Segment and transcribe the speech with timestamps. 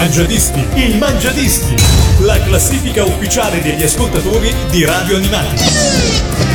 [0.00, 1.74] Mangiadischi, il Mangiadischi,
[2.20, 6.08] la classifica ufficiale degli ascoltatori di Radio Animati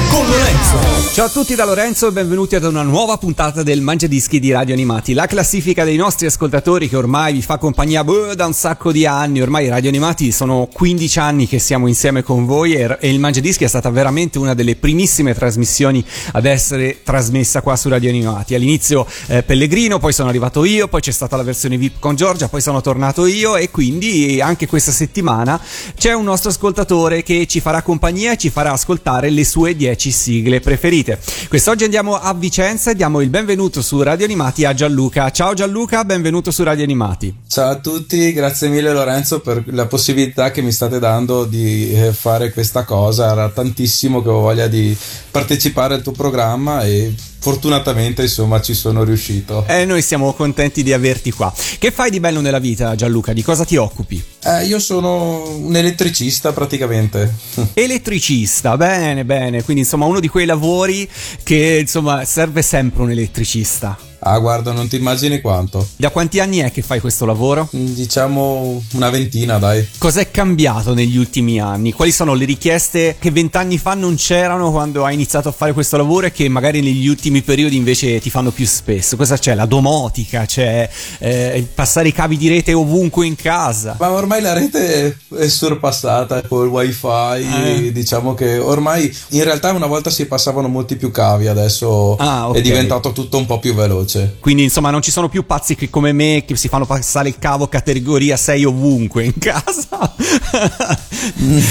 [0.09, 1.13] con Lorenzo.
[1.13, 4.73] Ciao a tutti da Lorenzo e benvenuti ad una nuova puntata del Mangiadischi di Radio
[4.73, 8.91] Animati, la classifica dei nostri ascoltatori che ormai vi fa compagnia boh, da un sacco
[8.91, 13.09] di anni, ormai Radio Animati sono 15 anni che siamo insieme con voi e, e
[13.09, 18.09] il Mangiadischi è stata veramente una delle primissime trasmissioni ad essere trasmessa qua su Radio
[18.09, 18.55] Animati.
[18.55, 22.47] All'inizio eh, Pellegrino, poi sono arrivato io, poi c'è stata la versione VIP con Giorgia,
[22.47, 25.59] poi sono tornato io e quindi anche questa settimana
[25.97, 29.83] c'è un nostro ascoltatore che ci farà compagnia e ci farà ascoltare le sue 10
[29.95, 31.19] 10 sigle preferite.
[31.47, 35.29] Quest'oggi andiamo a Vicenza e diamo il benvenuto su Radio Animati a Gianluca.
[35.31, 37.33] Ciao Gianluca, benvenuto su Radio Animati.
[37.47, 42.13] Ciao a tutti, grazie mille Lorenzo per la possibilità che mi state dando di eh,
[42.13, 43.31] fare questa cosa.
[43.31, 44.95] Era tantissimo che ho voglia di
[45.31, 47.13] partecipare al tuo programma e
[47.45, 49.65] fortunatamente insomma ci sono riuscito.
[49.67, 51.53] E noi siamo contenti di averti qua.
[51.77, 53.33] Che fai di bello nella vita Gianluca?
[53.33, 54.23] Di cosa ti occupi?
[54.43, 57.31] Eh, io sono un elettricista praticamente.
[57.75, 61.07] Elettricista, bene bene, quindi insomma uno di quei lavori
[61.43, 63.95] che insomma serve sempre un elettricista.
[64.27, 65.87] Ah, guarda, non ti immagini quanto.
[65.97, 67.69] Da quanti anni è che fai questo lavoro?
[67.75, 69.87] Mm, diciamo una ventina, dai.
[69.99, 71.91] Cos'è cambiato negli ultimi anni?
[71.91, 75.95] Quali sono le richieste che vent'anni fa non c'erano quando hai iniziato a fare questo
[75.95, 79.15] lavoro e che magari negli ultimi periodi invece ti fanno più spesso?
[79.15, 79.53] Cosa c'è?
[79.53, 80.89] La domotica, c'è
[81.19, 83.95] eh, passare i cavi di rete ovunque in casa.
[83.99, 87.07] Ma ormai la rete è sorpassata col wifi,
[87.43, 87.91] eh.
[87.91, 92.59] diciamo che ormai in realtà una volta si passavano molti più cavi, adesso ah, okay.
[92.59, 94.37] è diventato tutto un po' più veloce veloce.
[94.39, 97.37] Quindi insomma non ci sono più pazzi che come me che si fanno passare il
[97.37, 100.15] cavo categoria 6 ovunque in casa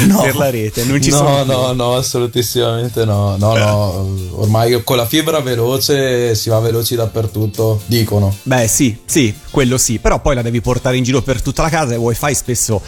[0.06, 0.20] no.
[0.20, 0.84] per la rete.
[0.84, 1.74] Non ci no, sono no, più.
[1.76, 3.36] no, assolutissimamente no.
[3.36, 8.34] No, no, ormai con la fibra veloce si va veloci dappertutto, dicono.
[8.42, 11.68] Beh sì, sì, quello sì, però poi la devi portare in giro per tutta la
[11.68, 12.82] casa e wifi spesso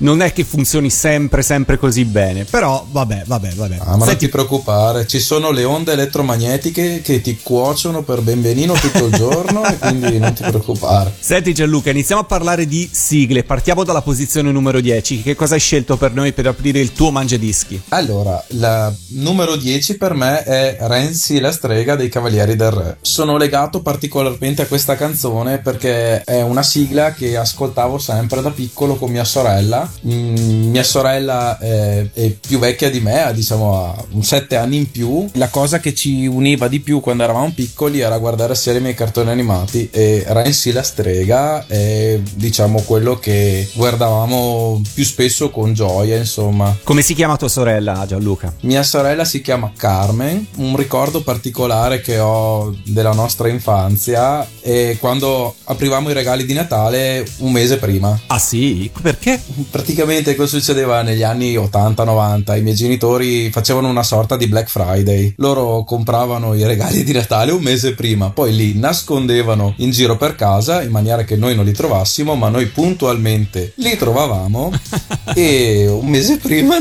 [0.00, 2.44] non è che funzioni sempre, sempre così bene.
[2.44, 3.76] Però vabbè, vabbè, vabbè.
[3.80, 4.06] Ah, ma Senti...
[4.06, 9.14] non ti preoccupare, ci sono le onde elettromagnetiche che ti cuociono per benvenino tutto il
[9.14, 11.14] giorno e quindi non ti preoccupare.
[11.18, 13.44] Senti Gianluca, iniziamo a parlare di sigle.
[13.44, 15.22] Partiamo dalla posizione numero 10.
[15.22, 17.80] Che cosa hai scelto per noi per aprire il tuo mangiadischi?
[17.88, 22.98] Allora, la numero 10 per me è Renzi la strega dei Cavalieri del Re.
[23.00, 28.96] Sono legato particolarmente a questa canzone perché è una sigla che ascoltavo sempre da piccolo
[28.96, 34.04] con mia sorella Mm, mia sorella è, è, più vecchia di me, ha diciamo ha
[34.10, 35.28] un 7 anni in più.
[35.34, 38.94] La cosa che ci univa di più quando eravamo piccoli era guardare assieme i miei
[38.94, 46.16] cartoni animati e Renzi la strega è diciamo quello che guardavamo più spesso con gioia,
[46.16, 46.76] insomma.
[46.82, 48.54] Come si chiama tua sorella Gianluca?
[48.62, 55.54] Mia sorella si chiama Carmen, un ricordo particolare che ho della nostra infanzia è quando
[55.64, 58.18] aprivamo i regali di Natale un mese prima.
[58.26, 58.90] Ah sì?
[59.00, 59.40] Perché?
[59.80, 62.58] Praticamente cosa succedeva negli anni 80-90?
[62.58, 65.32] I miei genitori facevano una sorta di Black Friday.
[65.38, 70.34] Loro compravano i regali di Natale un mese prima, poi li nascondevano in giro per
[70.34, 74.70] casa in maniera che noi non li trovassimo, ma noi puntualmente li trovavamo
[75.34, 76.76] e un mese prima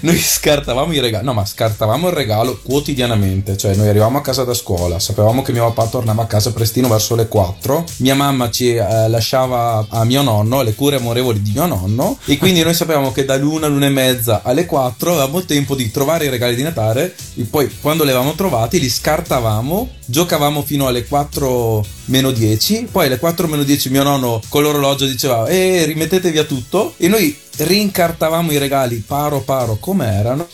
[0.00, 1.24] noi scartavamo i regali.
[1.26, 5.52] No, ma scartavamo il regalo quotidianamente, cioè noi arrivavamo a casa da scuola, sapevamo che
[5.52, 10.04] mio papà tornava a casa prestino verso le 4, mia mamma ci eh, lasciava a
[10.04, 13.86] mio nonno le cure amorevoli di mio nonno e quindi noi sapevamo che dall'una all'una
[13.86, 18.04] e mezza alle 4 avevamo tempo di trovare i regali di Natale e poi quando
[18.04, 23.62] li avevamo trovati li scartavamo, giocavamo fino alle 4 meno 10, poi alle 4 meno
[23.62, 26.94] 10 mio nonno con l'orologio diceva e eh, rimettete via tutto.
[26.96, 30.48] E noi rincartavamo i regali paro paro come erano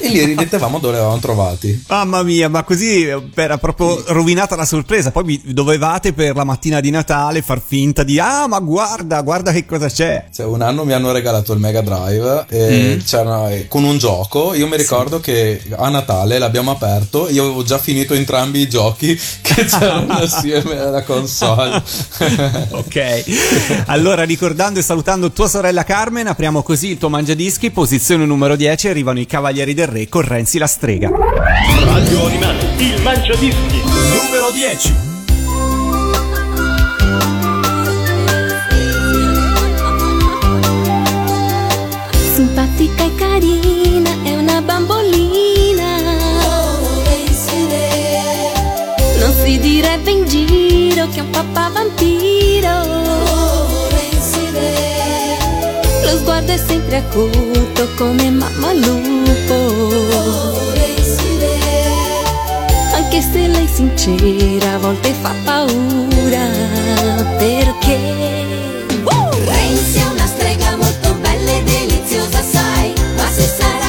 [0.00, 1.84] e li rimettevamo dove li avevamo trovati.
[1.88, 5.10] Mamma mia, ma così era proprio rovinata la sorpresa.
[5.10, 9.66] Poi dovevate per la mattina di Natale far finta di ah, ma guarda, guarda che
[9.66, 10.26] cosa c'è.
[10.32, 13.66] Cioè, un anno mi hanno regalato il Mega Drive e mm.
[13.68, 14.54] con un gioco.
[14.54, 15.22] Io mi ricordo sì.
[15.22, 17.28] che a Natale l'abbiamo aperto.
[17.28, 21.82] Io avevo già finito entrambi i giochi che c'erano assieme alla console.
[22.70, 27.70] ok, allora ricordando e salutando tua sorella Carmen, apriamo così il tuo mangiadischi.
[27.70, 31.10] Posizione numero 10 arrivano i Cavalieri del Re con Renzi la strega.
[31.10, 34.94] Radio Animati, il mangiadischi, numero 10.
[42.34, 45.98] Simpatica e carina, è una bambolina.
[49.18, 52.78] Non si direbbe in giro che è un papà vampiro.
[56.04, 59.29] Lo sguardo è sempre acuto come mamma lui
[63.32, 66.48] se lei sincera a volte fa paura
[67.38, 68.48] perché?
[69.44, 73.79] Renzi è una strega molto bella e deliziosa, sai, ma se s'arrabbia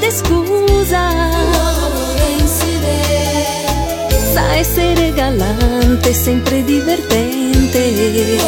[0.00, 1.08] chiede scusa.
[4.32, 8.38] Sa essere galante, sempre divertente.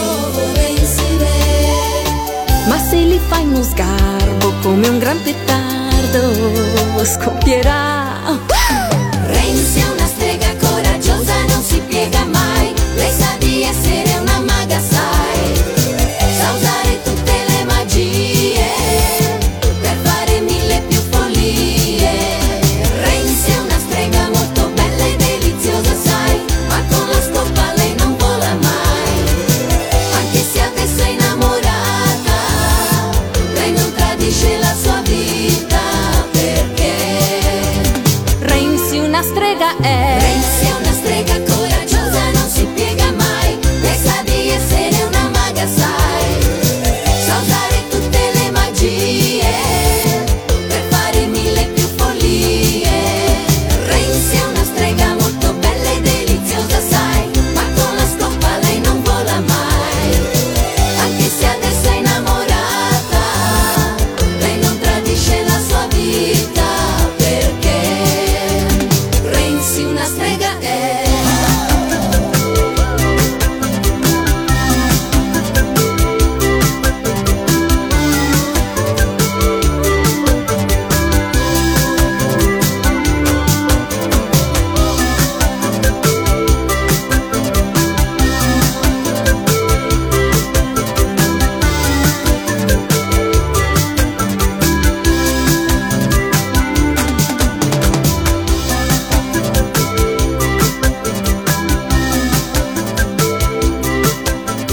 [2.66, 7.91] Ma se li fai uno sgarbo come un gran petardo, scoppierà.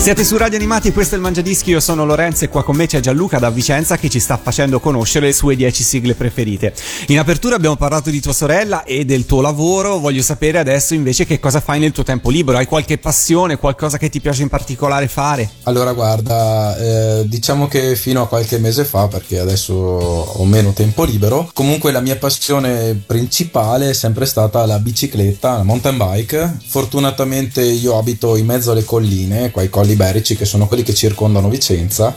[0.10, 2.88] Siete su Radio Animati, questo è il Mangiadischi, io sono Lorenzo e qua con me
[2.88, 6.74] c'è Gianluca da Vicenza che ci sta facendo conoscere le sue 10 sigle preferite.
[7.10, 11.28] In apertura abbiamo parlato di tua sorella e del tuo lavoro, voglio sapere adesso invece
[11.28, 14.50] che cosa fai nel tuo tempo libero, hai qualche passione, qualcosa che ti piace in
[14.50, 15.48] particolare fare?
[15.66, 21.04] Allora, guarda, eh, diciamo che fino a qualche mese fa, perché adesso ho meno tempo
[21.04, 26.58] libero, comunque la mia passione principale è sempre stata la bicicletta, la mountain bike.
[26.66, 30.94] Fortunatamente io abito in mezzo alle colline, qua i colli iberici, che sono quelli che
[30.94, 32.16] circondano Vicenza.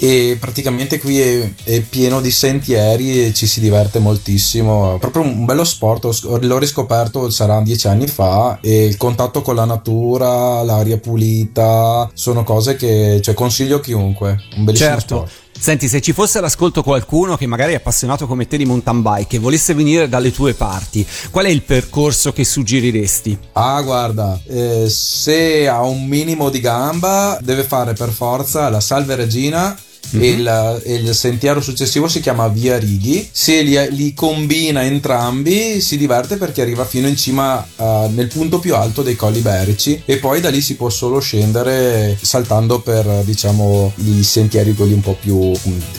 [0.00, 4.96] E praticamente qui è, è pieno di sentieri e ci si diverte moltissimo.
[5.00, 6.04] Proprio un bello sport,
[6.40, 12.44] l'ho riscoperto sarà dieci anni fa e il contatto con la natura, l'aria pulita, sono
[12.44, 14.36] cose che cioè, consiglio a chiunque.
[14.56, 15.16] Un bellissimo Certo.
[15.16, 15.32] sport.
[15.60, 19.36] Senti, se ci fosse all'ascolto qualcuno che magari è appassionato come te di mountain bike
[19.36, 23.38] e volesse venire dalle tue parti, qual è il percorso che suggeriresti?
[23.52, 29.16] Ah, guarda, eh, se ha un minimo di gamba, deve fare per forza la Salve
[29.16, 29.76] Regina.
[30.12, 33.28] E, il, e il sentiero successivo si chiama Via Righi.
[33.30, 38.58] Se li, li combina entrambi, si diverte perché arriva fino in cima eh, nel punto
[38.58, 40.02] più alto dei colli iberici.
[40.04, 45.00] E poi da lì si può solo scendere saltando per diciamo i sentieri quelli un
[45.00, 45.52] po' più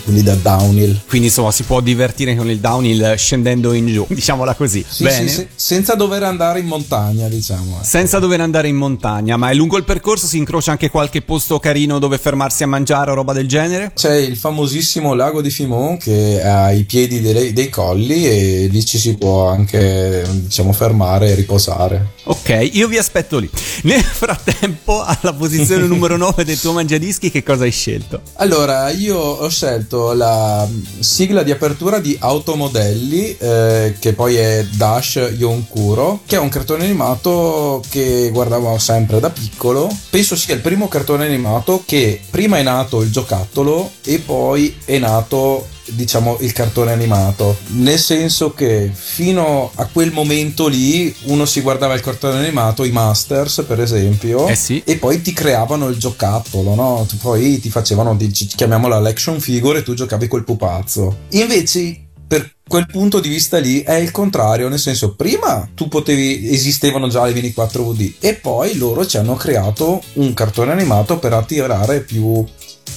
[0.03, 1.01] quelli da downhill.
[1.07, 4.83] Quindi insomma si può divertire con il downhill scendendo in giù, diciamola così.
[4.87, 5.27] Sì, Bene.
[5.27, 7.79] sì, sì, senza dover andare in montagna, diciamo.
[7.81, 11.59] Senza dover andare in montagna, ma è lungo il percorso si incrocia anche qualche posto
[11.59, 13.91] carino dove fermarsi a mangiare o roba del genere?
[13.99, 18.85] C'è il famosissimo lago di Fimon che è ai piedi dei, dei colli e lì
[18.85, 22.11] ci si può anche diciamo fermare e riposare.
[22.23, 23.49] Ok, io vi aspetto lì.
[23.83, 28.21] Nel frattempo, alla posizione numero 9 del tuo mangiadischi, che cosa hai scelto?
[28.35, 30.65] Allora, io ho scelto la
[30.99, 36.85] sigla di apertura di Automodelli, eh, che poi è Dash Yonkuro, che è un cartone
[36.85, 39.93] animato che guardavo sempre da piccolo.
[40.09, 44.97] Penso sia il primo cartone animato che prima è nato il giocattolo e poi è
[44.97, 51.61] nato diciamo il cartone animato nel senso che fino a quel momento lì uno si
[51.61, 54.81] guardava il cartone animato i masters per esempio Eh sì.
[54.85, 57.07] e poi ti creavano il giocattolo no?
[57.21, 63.19] poi ti facevano chiamiamola l'action figure e tu giocavi col pupazzo invece per quel punto
[63.19, 67.51] di vista lì è il contrario, nel senso prima tu potevi, esistevano già le Mini
[67.57, 72.45] 4VD e poi loro ci hanno creato un cartone animato per attirare più,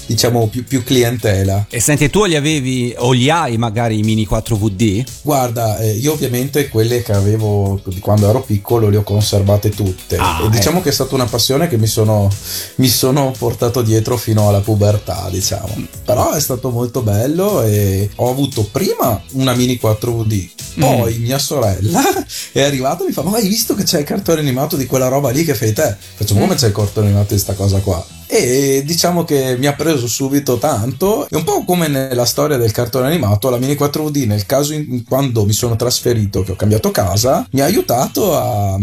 [0.07, 1.67] diciamo, più, più clientela.
[1.69, 5.05] E senti, tu li avevi o li hai magari i mini 4VD?
[5.23, 10.17] Guarda, eh, io ovviamente quelle che avevo di quando ero piccolo le ho conservate tutte.
[10.17, 10.83] Ah, e diciamo eh.
[10.83, 12.31] che è stata una passione che mi sono,
[12.77, 15.87] mi sono portato dietro fino alla pubertà, diciamo.
[16.05, 22.03] Però è stato molto bello e ho avuto prima una mini 4VD, poi mia sorella
[22.53, 25.09] è arrivata e mi fa: Ma hai visto che c'è il cartone animato di quella
[25.09, 25.97] roba lì che fai te?
[26.15, 28.05] Faccio, come c'è il cartone animato di sta cosa qua?
[28.35, 31.29] E diciamo che mi ha preso subito tanto.
[31.29, 35.05] È un po' come nella storia del cartone animato, la Mini 4D, nel caso in
[35.05, 38.79] quando mi sono trasferito, che ho cambiato casa, mi ha aiutato a,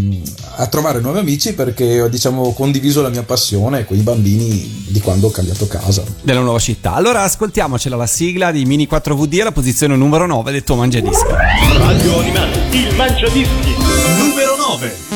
[0.57, 4.99] a trovare nuovi amici perché ho diciamo condiviso la mia passione con i bambini di
[4.99, 6.03] quando ho cambiato casa.
[6.21, 6.93] Della nuova città.
[6.93, 11.25] Allora ascoltiamocela la sigla di Mini 4VD alla posizione numero 9 del tuo mangiadischi.
[11.75, 13.75] Radio Animati, il Mangiadischi.
[14.19, 15.08] Numero 9.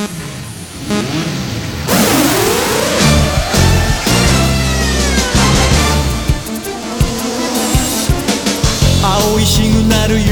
[9.24, 10.28] 青いシグナル夢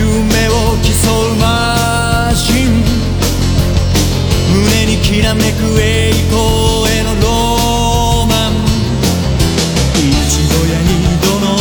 [0.50, 0.52] を
[0.84, 0.90] 競
[1.32, 2.84] うマシン。
[4.54, 8.52] 胸にきらめく栄光へのロマン。
[9.96, 10.04] 一
[10.50, 10.90] 度や二
[11.22, 11.56] 度の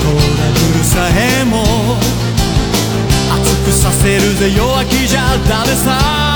[0.00, 1.54] トラブルさえも。
[3.34, 6.35] 熱くさせるぜ弱気じゃダメさ。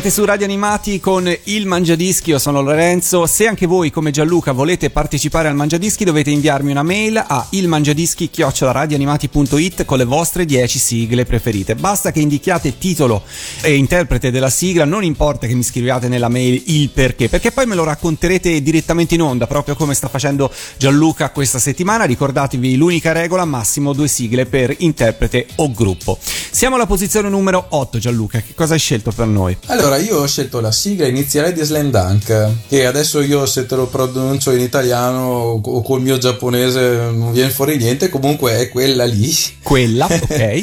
[0.00, 3.26] Siete su Radio Animati con il Mangiadischi, io sono Lorenzo.
[3.26, 9.84] Se anche voi, come Gianluca, volete partecipare al Mangiadischi, dovete inviarmi una mail a ilmangiadischi-radioanimati.it
[9.84, 11.74] con le vostre 10 sigle preferite.
[11.74, 13.24] Basta che indichiate titolo
[13.60, 17.66] e interprete della sigla, non importa che mi scriviate nella mail il perché, perché poi
[17.66, 22.04] me lo racconterete direttamente in onda, proprio come sta facendo Gianluca questa settimana.
[22.04, 26.18] Ricordatevi l'unica regola, massimo due sigle per interprete o gruppo.
[26.50, 29.54] Siamo alla posizione numero 8, Gianluca, che cosa hai scelto per noi?
[29.66, 33.76] Allora, io ho scelto la sigla iniziale di Slam Dunk, che adesso io se te
[33.76, 39.04] lo pronuncio in italiano o col mio giapponese non viene fuori niente, comunque è quella
[39.04, 39.34] lì.
[39.62, 40.62] Quella, ok.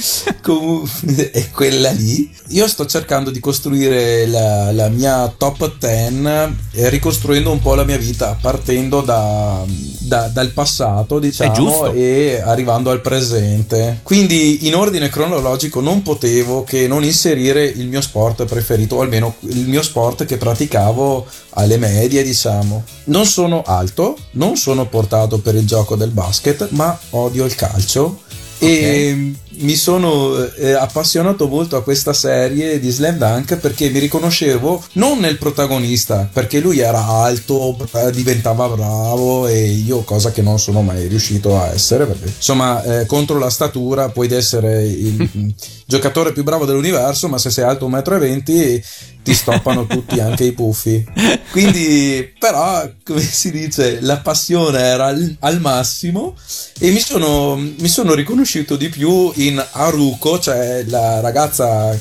[1.31, 2.29] È quella lì.
[2.49, 7.83] Io sto cercando di costruire la, la mia top 10 eh, ricostruendo un po' la
[7.83, 9.63] mia vita, partendo da,
[9.99, 13.99] da- dal passato, diciamo, e arrivando al presente.
[14.03, 19.16] Quindi in ordine cronologico non potevo che non inserire il mio sport preferito, o almeno
[19.17, 22.83] il mio sport che praticavo alle medie, diciamo.
[23.05, 28.21] Non sono alto, non sono portato per il gioco del basket, ma odio il calcio.
[28.59, 34.83] E mi sono eh, appassionato molto a questa serie di Slam Dunk perché mi riconoscevo
[34.93, 40.59] non nel protagonista, perché lui era alto, bra- diventava bravo e io cosa che non
[40.59, 45.53] sono mai riuscito a essere, perché insomma eh, contro la statura puoi essere il
[45.85, 48.81] giocatore più bravo dell'universo, ma se sei alto 1,20 m
[49.27, 51.05] ti stoppano tutti, anche i puffi.
[51.51, 56.35] Quindi, però, come si dice, la passione era al, al massimo
[56.79, 61.97] e mi sono, mi sono riconosciuto di più in Haruko, cioè la ragazza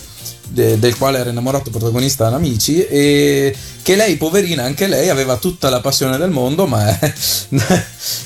[0.49, 5.37] de- del quale era innamorato protagonista in Amici e che lei, poverina, anche lei aveva
[5.37, 6.85] tutta la passione del mondo, ma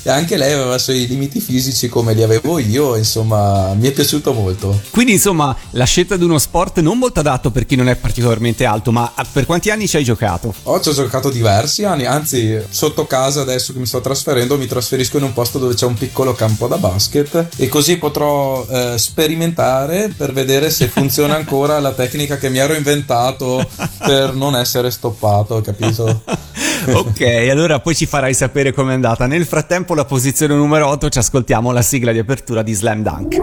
[0.07, 4.33] anche lei aveva i suoi limiti fisici come li avevo io, insomma, mi è piaciuto
[4.33, 4.81] molto.
[4.91, 8.65] Quindi, insomma, la scelta di uno sport non molto adatto per chi non è particolarmente
[8.65, 10.55] alto, ma per quanti anni ci hai giocato?
[10.63, 15.19] Ho già giocato diversi anni, anzi sotto casa adesso che mi sto trasferendo mi trasferisco
[15.19, 20.13] in un posto dove c'è un piccolo campo da basket e così potrò eh, sperimentare
[20.17, 23.65] per vedere se funziona ancora la tecnica che mi ero inventato
[24.05, 26.23] per non essere stoppato, capito?
[26.93, 29.27] ok, allora poi ci farai sapere com'è andata.
[29.27, 33.37] Nel frattempo, la posizione numero 8 ci ascoltiamo la sigla di apertura di Slam Dunk.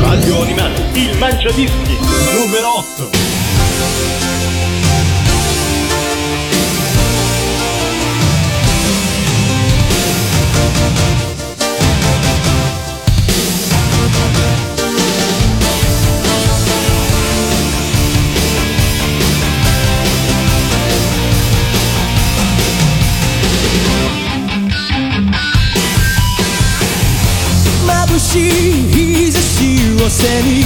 [0.00, 1.96] Radio Animati, il Mangiadischi,
[2.32, 3.27] numero 8.
[30.08, 30.64] しを背に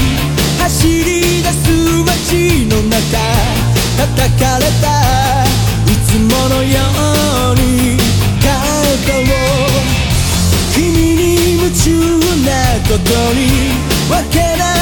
[0.61, 1.69] 走り出す
[2.05, 2.99] 街の中
[3.99, 5.45] 叩かれた
[5.87, 6.79] いつものよ
[7.51, 7.99] うに
[8.41, 9.27] 肩を
[10.75, 10.83] 君
[11.15, 11.21] に
[11.59, 11.91] 夢中
[12.45, 12.51] な
[12.89, 13.41] ことに
[14.09, 14.82] 分けない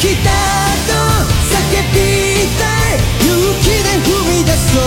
[0.00, 0.30] きだ
[0.86, 0.92] と
[1.48, 1.56] 叫
[1.92, 1.96] び
[2.58, 4.82] たい勇気で踏み出そう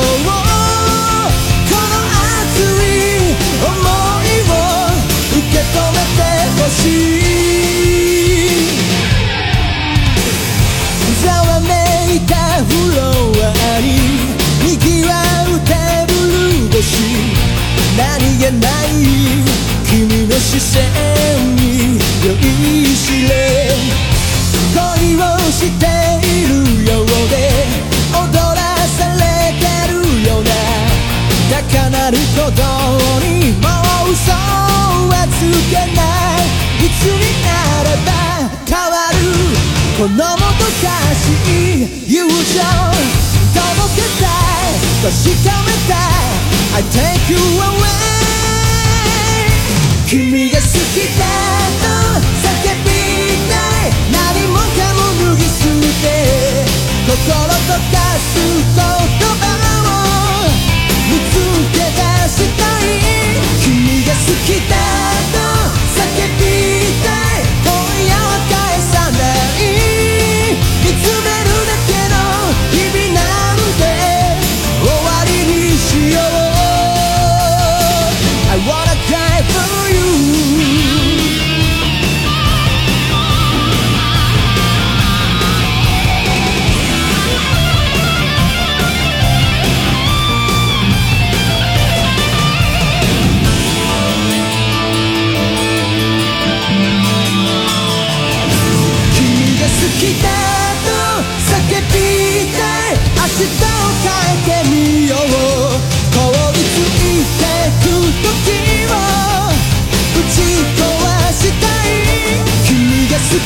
[1.70, 1.94] この
[2.42, 2.94] 熱い
[3.60, 4.54] 想いを
[5.32, 6.22] 受け止めて
[6.62, 7.21] ほしい
[25.62, 25.86] して
[26.26, 26.54] いる
[26.90, 27.38] ようで
[28.18, 28.60] 踊ら
[28.98, 29.22] され
[29.62, 29.94] てる
[30.28, 30.50] ような
[31.52, 32.62] 高鳴る鼓動
[33.22, 33.70] にも
[34.10, 36.02] う嘘はつけな
[36.42, 36.50] い。
[36.84, 37.48] いつにな
[37.84, 38.10] れば
[38.66, 39.16] 変わる。
[40.00, 42.34] このもどかしい友情
[43.54, 43.62] 届
[43.98, 44.74] けたい。
[45.04, 45.14] 確
[45.46, 46.74] かめたい。
[46.74, 47.86] I take you away
[50.08, 51.61] 君が好きだ。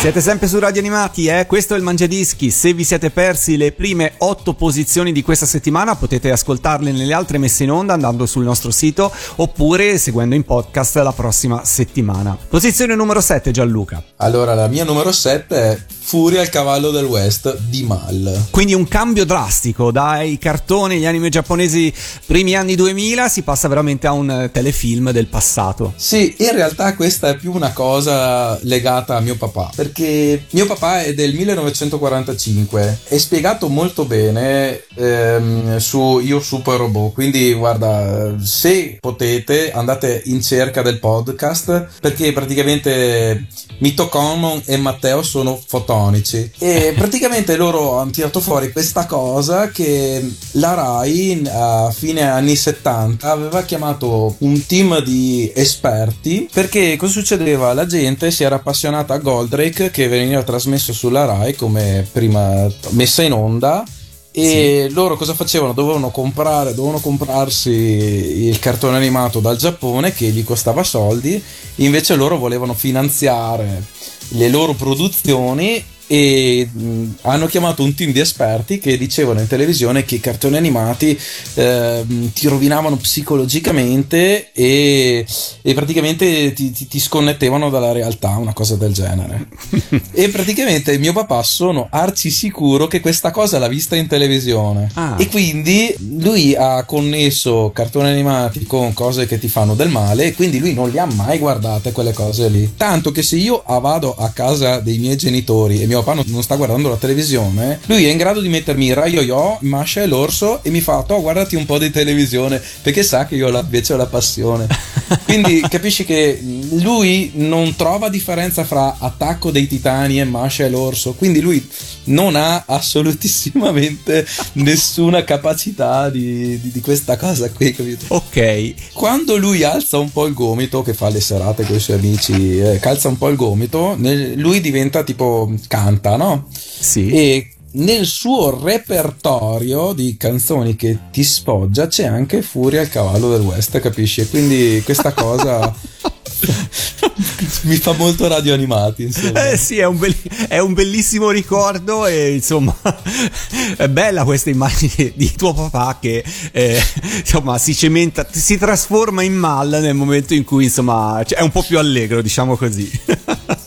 [0.00, 1.44] Siete sempre su Radio Animati, eh?
[1.44, 2.50] Questo è il Mangiadischi.
[2.50, 7.36] Se vi siete persi le prime otto posizioni di questa settimana, potete ascoltarle nelle altre
[7.36, 12.34] messe in onda andando sul nostro sito oppure seguendo in podcast la prossima settimana.
[12.48, 14.02] Posizione numero 7, Gianluca.
[14.16, 15.78] Allora, la mia numero 7 è
[16.10, 18.48] Furia al cavallo del West di Mal.
[18.50, 21.94] Quindi un cambio drastico dai cartoni, gli anime giapponesi
[22.26, 25.92] primi anni 2000 si passa veramente a un telefilm del passato.
[25.94, 31.04] Sì, in realtà questa è più una cosa legata a mio papà, perché mio papà
[31.04, 38.98] è del 1945, è spiegato molto bene ehm, su Io Super Robot, quindi guarda, se
[38.98, 43.46] potete andate in cerca del podcast, perché praticamente
[43.78, 45.60] Mito Common e Matteo sono
[46.00, 52.56] fotonici e praticamente loro hanno tirato fuori questa cosa che la RAI a fine anni
[52.56, 57.74] 70 aveva chiamato un team di esperti perché cosa succedeva?
[57.74, 63.22] La gente si era appassionata a Goldrake che veniva trasmesso sulla RAI come prima messa
[63.22, 63.84] in onda
[64.32, 65.72] e loro cosa facevano?
[65.72, 71.42] Dovevano comprare, dovevano comprarsi il cartone animato dal Giappone che gli costava soldi,
[71.76, 73.82] invece loro volevano finanziare
[74.30, 80.04] le loro produzioni e mh, hanno chiamato un team di esperti che dicevano in televisione
[80.04, 81.16] che i cartoni animati
[81.54, 85.24] ehm, ti rovinavano psicologicamente e,
[85.62, 89.46] e praticamente ti, ti- ti sconnettevano dalla realtà, una cosa del genere.
[90.10, 95.14] e praticamente mio papà sono arci sicuro che questa cosa l'ha vista in televisione Ah.
[95.16, 100.34] e quindi lui ha connesso cartoni animati con cose che ti fanno del male e
[100.34, 102.72] quindi lui non le ha mai guardate quelle cose lì.
[102.76, 106.56] Tanto che se io vado a casa dei miei genitori e mio papà non, sta
[106.56, 110.70] guardando la televisione, lui è in grado di mettermi Rai Yo, Masha e l'orso e
[110.70, 113.96] mi fa, "Toh, guardati un po' di televisione perché sa che io la- invece ho
[113.96, 114.66] la passione.
[115.24, 121.14] Quindi capisci che lui non trova differenza fra Attacco dei Titani e Masha e l'orso,
[121.14, 121.66] quindi lui
[122.04, 128.04] non ha assolutissimamente nessuna capacità di, di- di questa cosa qui, capito?
[128.08, 131.96] Ok, Quando lui alza un po' il gomito, che fa le serate con i suoi
[131.98, 135.50] amici, eh, calza un po' il gomito, nel- lui diventa tipo
[135.90, 136.48] canta, no?
[136.52, 137.10] sì.
[137.10, 143.42] E nel suo repertorio di canzoni che ti sfoggia c'è anche Furia al cavallo del
[143.42, 144.22] West, capisci?
[144.22, 145.72] E quindi questa cosa
[147.62, 149.50] mi fa molto radio animati, insomma.
[149.50, 150.16] Eh sì, è un, bel-
[150.48, 152.74] è un bellissimo ricordo e insomma
[153.76, 156.80] è bella questa immagine di tuo papà che eh,
[157.20, 161.50] insomma si cementa, si trasforma in mal nel momento in cui insomma cioè, è un
[161.50, 162.90] po' più allegro, diciamo così.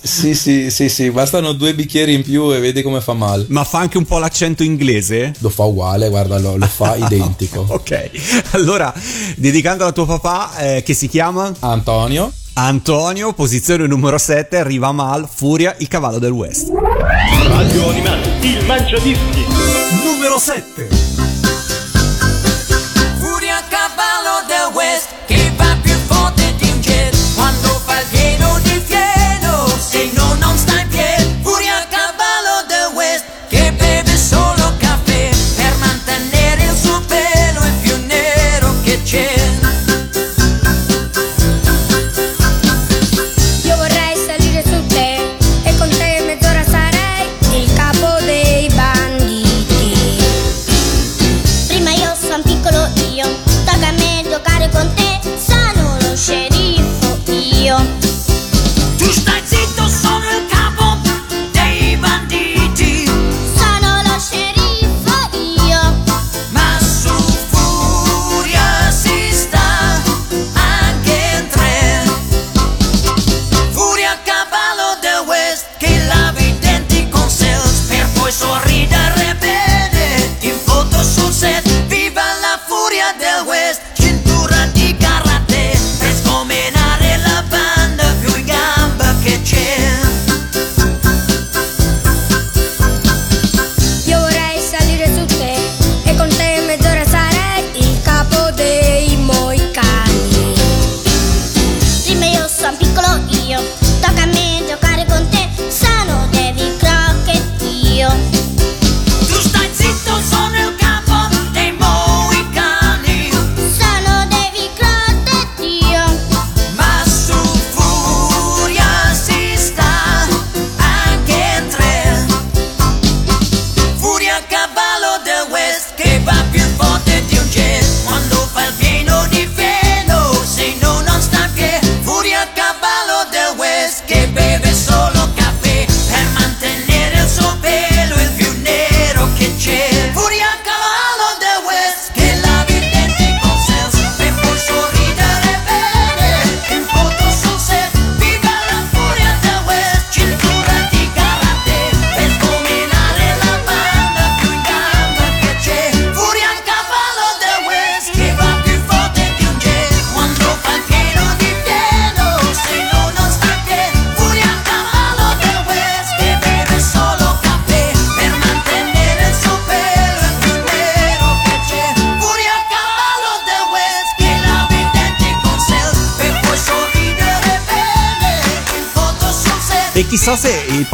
[0.06, 3.46] Sì, sì, sì, sì, bastano due bicchieri in più e vedi come fa male.
[3.48, 5.34] Ma fa anche un po' l'accento inglese?
[5.40, 7.66] Lo fa uguale, guarda, lo, lo fa identico.
[7.70, 8.10] Ok,
[8.52, 8.94] allora
[9.38, 15.28] dedicando a tuo papà eh, che si chiama Antonio, Antonio, posizione numero 7, arriva Mal,
[15.34, 16.70] Furia, il cavallo del West.
[17.48, 19.46] Radio Animati, il Mangiadischi.
[20.04, 21.03] Numero 7.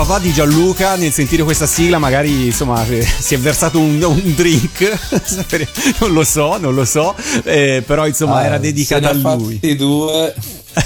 [0.10, 4.34] Papà di Gianluca nel sentire questa sigla magari insomma eh, si è versato un, un
[4.34, 4.98] drink,
[6.02, 9.54] non lo so, non lo so, eh, però insomma Ah, era dedicata a lui.
[9.56, 10.34] fatti due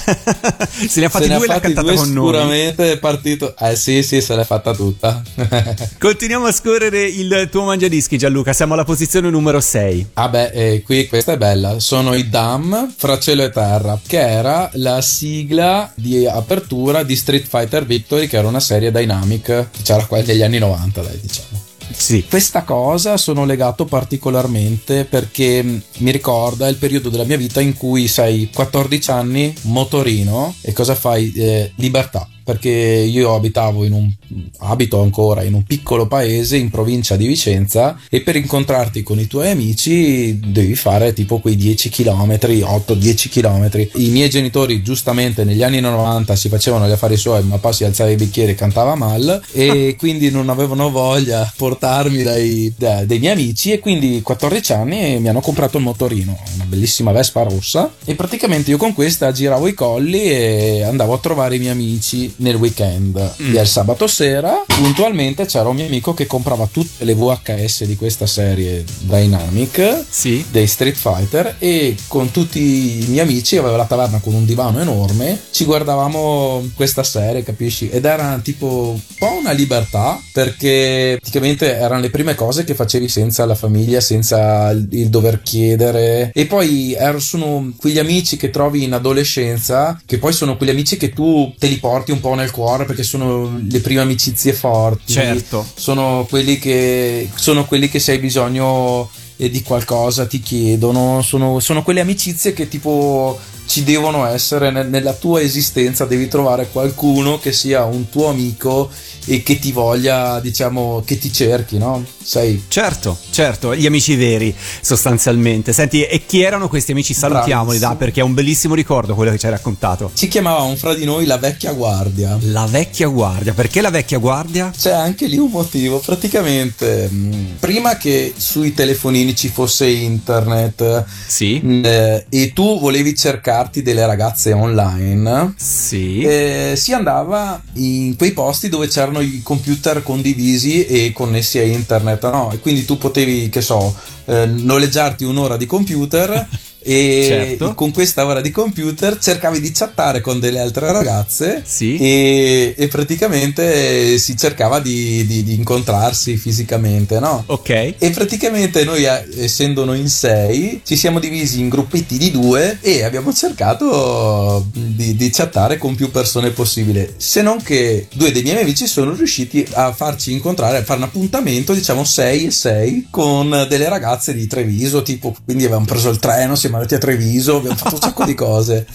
[0.88, 2.26] se ne ha fatti se due e l'ha cantata due con noi.
[2.26, 5.22] sicuramente è partito eh sì sì se l'è fatta tutta
[5.98, 10.10] Continuiamo a scorrere il tuo mangiadischi Gianluca, siamo alla posizione numero 6.
[10.13, 11.80] Ah beh, eh, qui questa è bella.
[11.80, 17.46] Sono i Dam fra cielo e terra, che era la sigla di apertura di Street
[17.48, 21.62] Fighter Victory, che era una serie Dynamic c'era qua negli anni 90, dai, diciamo.
[21.91, 22.26] Sì.
[22.28, 27.76] Questa cosa sono legato particolarmente perché mh, mi ricorda il periodo della mia vita in
[27.76, 31.32] cui sei 14 anni, motorino, e cosa fai?
[31.34, 32.28] Eh, libertà.
[32.43, 34.12] Perché io abitavo in un
[34.60, 39.27] abito ancora in un piccolo paese in provincia di Vicenza e per incontrarti con i
[39.27, 43.88] tuoi amici devi fare tipo quei 10 km, 8-10 km.
[44.01, 47.84] I miei genitori giustamente negli anni 90 si facevano gli affari suoi, ma poi si
[47.84, 53.19] alzava i bicchieri e cantava mal e quindi non avevano voglia portarmi dai, da- dai
[53.19, 57.93] miei amici e quindi 14 anni mi hanno comprato il motorino, una bellissima Vespa rossa
[58.06, 62.33] e praticamente io con questa giravo i colli e andavo a trovare i miei amici
[62.38, 63.17] nel weekend.
[63.38, 67.96] E il sabato sera puntualmente c'era un mio amico che comprava tutte le VHS di
[67.96, 70.43] questa serie Dynamic Sì.
[70.52, 74.80] dei Street Fighter e con tutti i miei amici aveva la taverna con un divano
[74.82, 81.76] enorme ci guardavamo questa serie capisci ed era tipo un po' una libertà perché praticamente
[81.76, 86.46] erano le prime cose che facevi senza la famiglia senza il, il dover chiedere e
[86.46, 91.12] poi er- sono quegli amici che trovi in adolescenza che poi sono quegli amici che
[91.13, 95.66] tu te li porti un po' nel cuore perché sono le prime amicizie forti Certo.
[95.76, 101.60] sono quelli che sono quelli che se hai bisogno eh, di qualcosa ti chiedono sono,
[101.60, 107.39] sono quelle amicizie che tipo ci devono essere nel- nella tua esistenza devi trovare qualcuno
[107.39, 108.89] che sia un tuo amico
[109.26, 114.54] e che ti voglia diciamo che ti cerchi no sei Certo, certo, gli amici veri
[114.82, 115.73] sostanzialmente.
[115.73, 117.13] Senti, e chi erano questi amici?
[117.13, 120.12] Salutiamoli, da, perché è un bellissimo ricordo quello che ci hai raccontato.
[120.13, 124.71] ci chiamavamo fra di noi la vecchia guardia La vecchia guardia, perché la vecchia guardia?
[124.76, 131.60] C'è anche lì un motivo, praticamente mh, prima che sui telefonini ci fosse internet Sì.
[131.62, 133.13] mh, eh, e tu volevi
[133.54, 136.22] cercarti delle ragazze online, Sì.
[136.22, 142.24] eh, si andava in quei posti dove c'erano i computer condivisi e connessi a internet,
[142.32, 142.52] no?
[142.52, 146.48] E quindi tu potevi, che so, eh, noleggiarti un'ora di computer
[146.84, 147.74] e Certo.
[147.76, 151.98] con questa ora di computer cercavi di chattare con delle altre ragazze Sì.
[151.98, 157.43] e, e praticamente si cercava di, di- di incontrarsi fisicamente, no?
[157.48, 157.69] Ok.
[157.98, 159.06] E praticamente noi,
[159.38, 165.15] essendo noi in sei, ci siamo divisi in gruppetti di due e abbiamo cercato di,
[165.15, 167.13] di chattare con più persone possibile.
[167.17, 171.06] Se non che due dei miei amici sono riusciti a farci incontrare, a fare un
[171.06, 176.19] appuntamento, diciamo 6 e 6, con delle ragazze di Treviso, tipo, quindi avevamo preso il
[176.19, 178.86] treno, siamo andati a Treviso, abbiamo fatto un sacco di cose.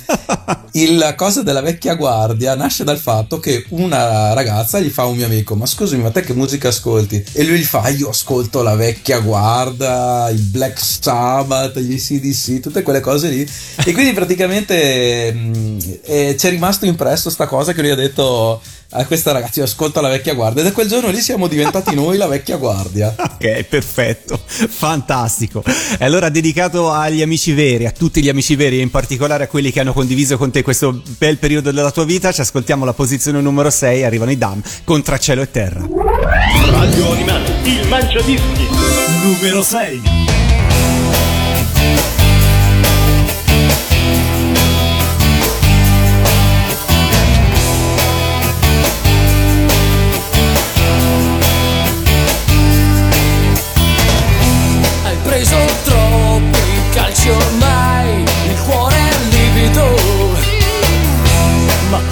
[0.97, 5.27] La cosa della vecchia guardia nasce dal fatto che una ragazza gli fa un mio
[5.27, 7.25] amico: Ma scusami, ma te che musica ascolti?
[7.33, 12.83] E lui gli fa: Io ascolto la vecchia guardia, il Black Sabbath, gli CDC, tutte
[12.83, 13.49] quelle cose lì.
[13.85, 18.61] E quindi praticamente mh, eh, ci è rimasto impresso sta cosa che lui ha detto
[18.91, 20.63] a questa ragazza: Io ascolto la vecchia guardia.
[20.63, 23.15] E da quel giorno lì siamo diventati noi la vecchia guardia.
[23.39, 25.63] Ok, perfetto, fantastico.
[25.97, 29.47] E allora dedicato agli amici veri, a tutti gli amici veri e in particolare a
[29.47, 32.95] quelli che hanno condiviso con te questo bel periodo della tua vita, ci ascoltiamo la
[32.95, 35.87] posizione numero 6, arrivano i Dam con Tra cielo e terra.
[36.71, 38.67] Radio Animale, il mangiadischi.
[39.23, 40.48] Numero 6.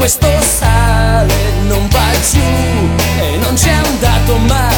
[0.07, 1.35] Questo sale
[1.67, 2.39] non va giù
[3.19, 4.76] e non c'è andato mai.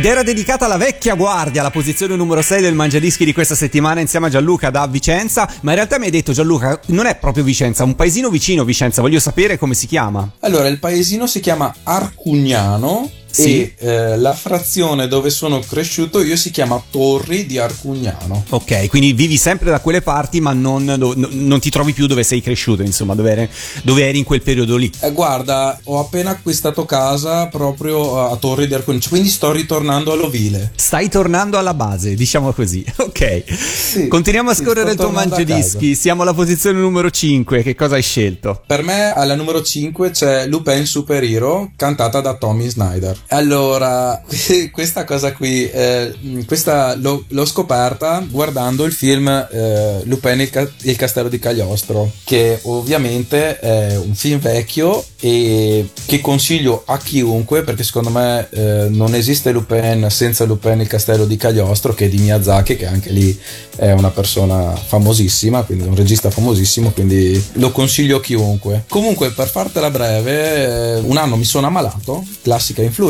[0.00, 4.00] Ed era dedicata alla vecchia guardia, la posizione numero 6 del Mangiadischi di questa settimana
[4.00, 5.46] insieme a Gianluca da Vicenza.
[5.60, 9.02] Ma in realtà mi hai detto Gianluca, non è proprio Vicenza, un paesino vicino Vicenza,
[9.02, 10.26] voglio sapere come si chiama.
[10.40, 13.62] Allora, il paesino si chiama Arcugnano Sì.
[13.62, 18.44] e eh, la frazione dove sono cresciuto io si chiama Torri di Arcugnano.
[18.50, 22.06] Ok, quindi vivi sempre da quelle parti, ma non, no- no- non ti trovi più
[22.06, 23.48] dove sei cresciuto, insomma, dove eri,
[23.82, 24.90] dove eri in quel periodo lì.
[25.00, 30.72] Eh, guarda, ho appena acquistato casa proprio a Torri di Arcugnano, quindi sto ritornando all'Ovile.
[30.74, 32.84] Stai tornando alla base, diciamo così.
[33.10, 34.08] Ok.
[34.08, 35.94] Continuiamo a sì, scorrere il sto tuo mangiadischi.
[35.94, 37.62] Siamo alla posizione numero 5.
[37.62, 38.62] Che cosa hai scelto?
[38.66, 43.18] Per me alla numero 5 c'è Lupin Superhero cantata da Tommy Snyder.
[43.28, 44.22] Allora,
[44.72, 46.14] questa cosa qui, eh,
[46.46, 52.10] questa l'ho, l'ho scoperta guardando il film eh, Lupin il, ca- il castello di Cagliostro,
[52.24, 58.86] che ovviamente è un film vecchio e che consiglio a chiunque perché secondo me eh,
[58.88, 63.10] non esiste Lupin senza Lupin il castello di Cagliostro che è di Miyazaki che anche
[63.10, 63.38] lì
[63.76, 68.84] è una persona famosissima quindi un regista famosissimo quindi lo consiglio a chiunque.
[68.88, 73.09] Comunque per fartela breve eh, un anno mi sono ammalato classica influenza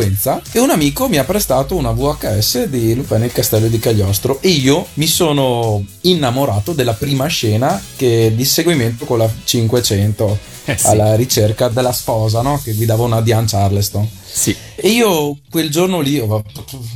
[0.52, 4.48] e un amico mi ha prestato una VHS di Lupin il castello di Cagliostro e
[4.48, 10.86] io mi sono innamorato della prima scena che di seguimento con la 500 Eh sì.
[10.86, 12.60] alla ricerca della sposa, no?
[12.62, 14.08] Che guidava una Diane Charleston.
[14.32, 14.54] Sì.
[14.76, 16.42] E io quel giorno lì, avrò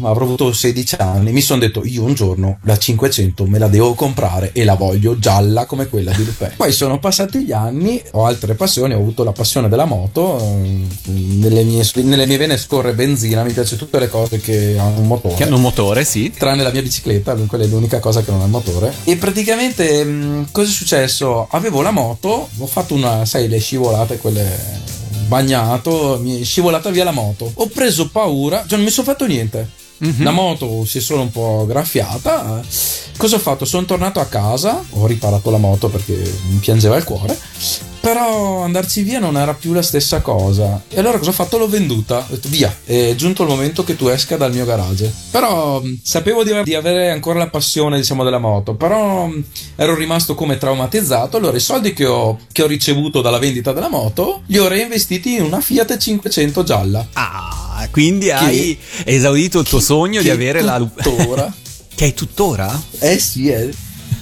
[0.00, 4.52] avuto 16 anni, mi sono detto io un giorno la 500 me la devo comprare
[4.52, 6.52] e la voglio gialla come quella di Lupin.
[6.56, 10.88] Poi sono passati gli anni, ho altre passioni, ho avuto la passione della moto, ehm,
[11.40, 15.06] nelle mie, nelle mie vene scorre benzina, mi piace tutte le cose che hanno un
[15.06, 16.32] motore Che hanno un motore, sì.
[16.36, 18.94] tranne la mia bicicletta, quella è l'unica cosa che non ha il motore.
[19.04, 21.48] E praticamente mh, cosa è successo?
[21.50, 24.82] Avevo la moto, ho fatto una, sai, le scivolate, quelle
[25.26, 27.50] bagnato, mi è scivolata via la moto.
[27.54, 29.82] Ho preso paura, cioè non mi sono fatto niente.
[30.22, 32.62] La moto si è solo un po' graffiata.
[33.16, 33.64] Cosa ho fatto?
[33.64, 36.14] Sono tornato a casa, ho riparato la moto perché
[36.48, 37.38] mi piangeva il cuore.
[38.04, 40.82] Però andarci via non era più la stessa cosa.
[40.90, 41.56] E allora cosa ho fatto?
[41.56, 42.18] L'ho venduta.
[42.18, 45.10] Ho detto via, è giunto il momento che tu esca dal mio garage.
[45.30, 48.74] Però sapevo di, di avere ancora la passione, diciamo, della moto.
[48.74, 49.30] Però
[49.76, 51.38] ero rimasto come traumatizzato.
[51.38, 55.36] Allora i soldi che ho, che ho ricevuto dalla vendita della moto li ho reinvestiti
[55.36, 57.06] in una Fiat 500 gialla.
[57.14, 61.52] Ah, quindi hai esaudito il tuo sogno di che avere la tuttora-
[61.94, 62.82] Che hai tuttora?
[62.98, 63.70] Eh sì, eh.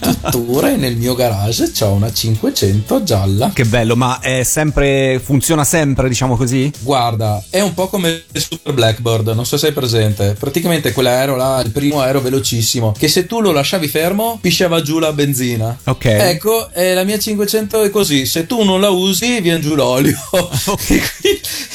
[0.03, 3.51] Tuttora nel mio garage c'ho una 500 gialla.
[3.55, 5.21] Che bello, ma è sempre.
[5.23, 6.71] funziona sempre, diciamo così?
[6.81, 10.35] Guarda, è un po' come il Super Blackbird, non so se sei presente.
[10.37, 14.99] Praticamente quell'aereo là, il primo aereo velocissimo, che se tu lo lasciavi fermo, pisciava giù
[14.99, 15.77] la benzina.
[15.85, 16.05] Ok.
[16.05, 20.19] Ecco, e la mia 500 è così, se tu non la usi, viene giù l'olio.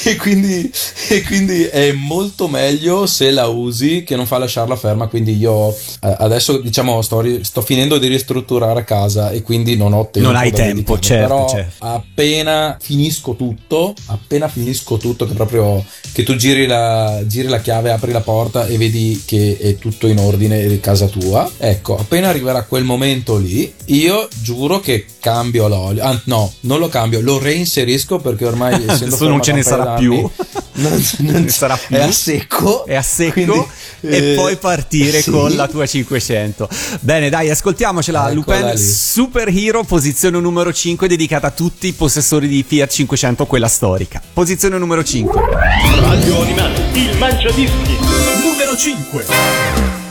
[0.04, 0.70] e, quindi,
[1.08, 5.06] e quindi è molto meglio se la usi che non fa lasciarla ferma.
[5.06, 10.08] Quindi io eh, adesso, diciamo, sto, sto finendo di ristrutturare casa e quindi non ho
[10.10, 10.28] tempo.
[10.28, 11.84] Non hai tempo, certo, Però certo.
[11.84, 17.90] appena finisco tutto, appena finisco tutto, che proprio che tu giri la, giri la chiave,
[17.90, 21.50] apri la porta e vedi che è tutto in ordine di casa tua.
[21.56, 26.02] Ecco, appena arriverà quel momento lì, io giuro che cambio l'olio.
[26.02, 30.28] Ah, no, non lo cambio, lo reinserisco perché ormai Adesso non ce ne sarà più.
[30.78, 31.96] Non, non ne sarà più.
[31.96, 32.84] È a secco.
[32.84, 33.66] È a secco Quindi,
[34.00, 35.32] e eh, poi partire sì.
[35.32, 36.68] con la tua 500.
[37.00, 38.30] Bene, dai, ascoltiamocela.
[38.30, 38.78] Eccola Lupin lì.
[38.80, 44.22] Super Hero, posizione numero 5, dedicata a tutti i possessori di Fiat 500, quella storica.
[44.32, 45.40] Posizione numero 5.
[45.98, 47.96] Radio Animati, il mangiadischi.
[48.44, 50.07] Numero 5.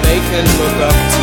[0.00, 1.22] they can look up to.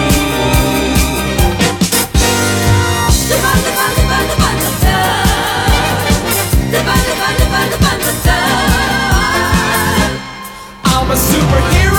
[10.85, 11.98] I'm a superhero.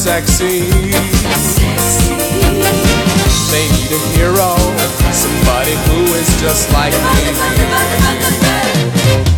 [0.00, 0.60] Sexy.
[3.50, 4.56] They need a hero,
[5.12, 6.94] somebody who is just like
[9.26, 9.29] me.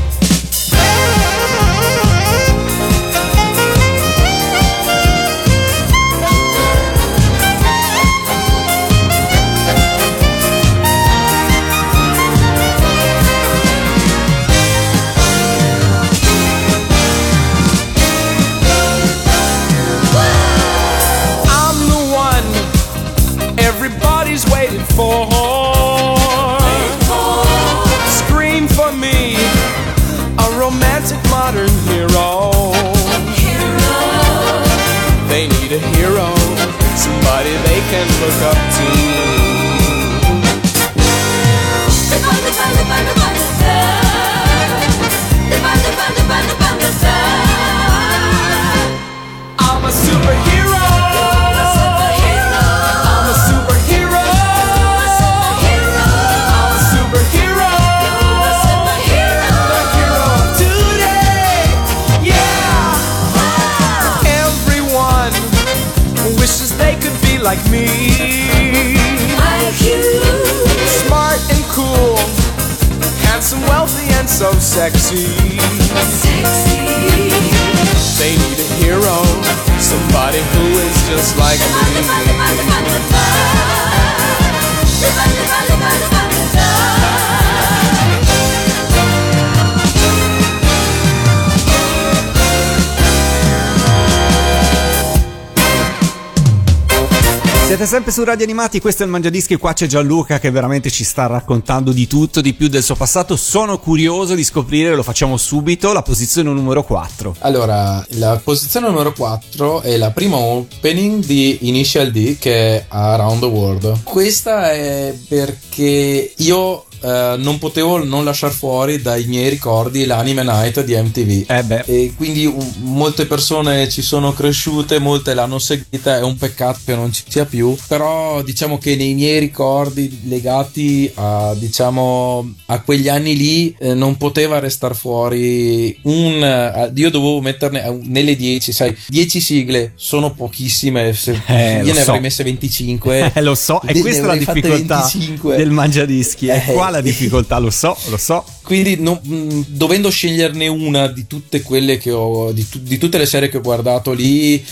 [97.83, 101.03] Siete sempre su Radio Animati, questo è il Mangiadischi, qua c'è Gianluca che veramente ci
[101.03, 103.35] sta raccontando di tutto, di più del suo passato.
[103.35, 107.35] Sono curioso di scoprire, lo facciamo subito, la posizione numero 4.
[107.41, 113.41] Allora, la posizione numero 4 è la prima opening di Initial D che è Around
[113.41, 114.03] the World.
[114.05, 120.83] Questa è perché io eh, non potevo non lasciare fuori dai miei ricordi l'anime night
[120.85, 121.51] di MTV.
[121.51, 121.83] Eh beh.
[121.87, 126.95] E quindi um, molte persone ci sono cresciute, molte l'hanno seguita, è un peccato che
[126.95, 133.09] non ci sia più, però diciamo che nei miei ricordi legati a diciamo a quegli
[133.09, 138.73] anni lì eh, non poteva restare fuori un eh, io dovevo metterne eh, nelle 10,
[138.73, 142.01] sai, 10 sigle sono pochissime, se io ne so.
[142.01, 143.21] avrei messe 25.
[143.35, 145.57] Eh, lo so, e questa è la difficoltà 25.
[145.57, 146.49] del Mangiadischi.
[146.49, 148.45] È Eh, qua la difficoltà, lo so, lo so.
[148.63, 153.19] Quindi no, mm, dovendo sceglierne una di tutte quelle che ho, di, tu, di tutte
[153.19, 154.65] le serie che ho guardato lì,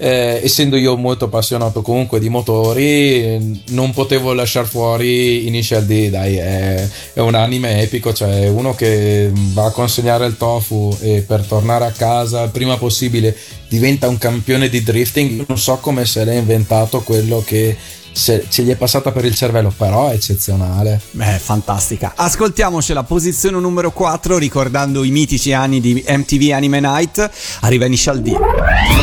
[0.00, 6.36] eh, essendo io molto appassionato comunque di motori, non potevo lasciar fuori Initial D, dai,
[6.36, 11.44] è, è, un anime epico, cioè uno che va a consegnare il tofu e per
[11.44, 13.36] tornare a casa il prima possibile
[13.68, 17.76] diventa un campione di drifting, non so come se l'è inventato quello che
[18.18, 21.00] se, se, gli è passata per il cervello, però è eccezionale.
[21.12, 22.14] Beh, fantastica.
[22.16, 27.30] Ascoltiamoci la posizione numero 4, ricordando i mitici anni di MTV Anime Night.
[27.60, 28.36] Arriva Initial D.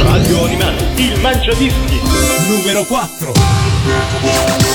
[0.03, 2.01] Radio Animati, il mangiadischi
[2.47, 4.74] numero 4.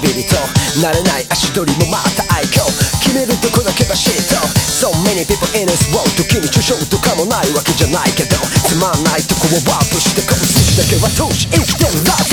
[0.00, 0.36] 旅人
[0.80, 2.64] 慣れない足取りもまた愛嬌
[3.02, 4.34] 決めるとこだけがシート
[4.64, 12.30] So many people in this world 時に抽象とかもないわけじゃないけどつまんないとこをワープしてこぶすだけは通し生きてる That's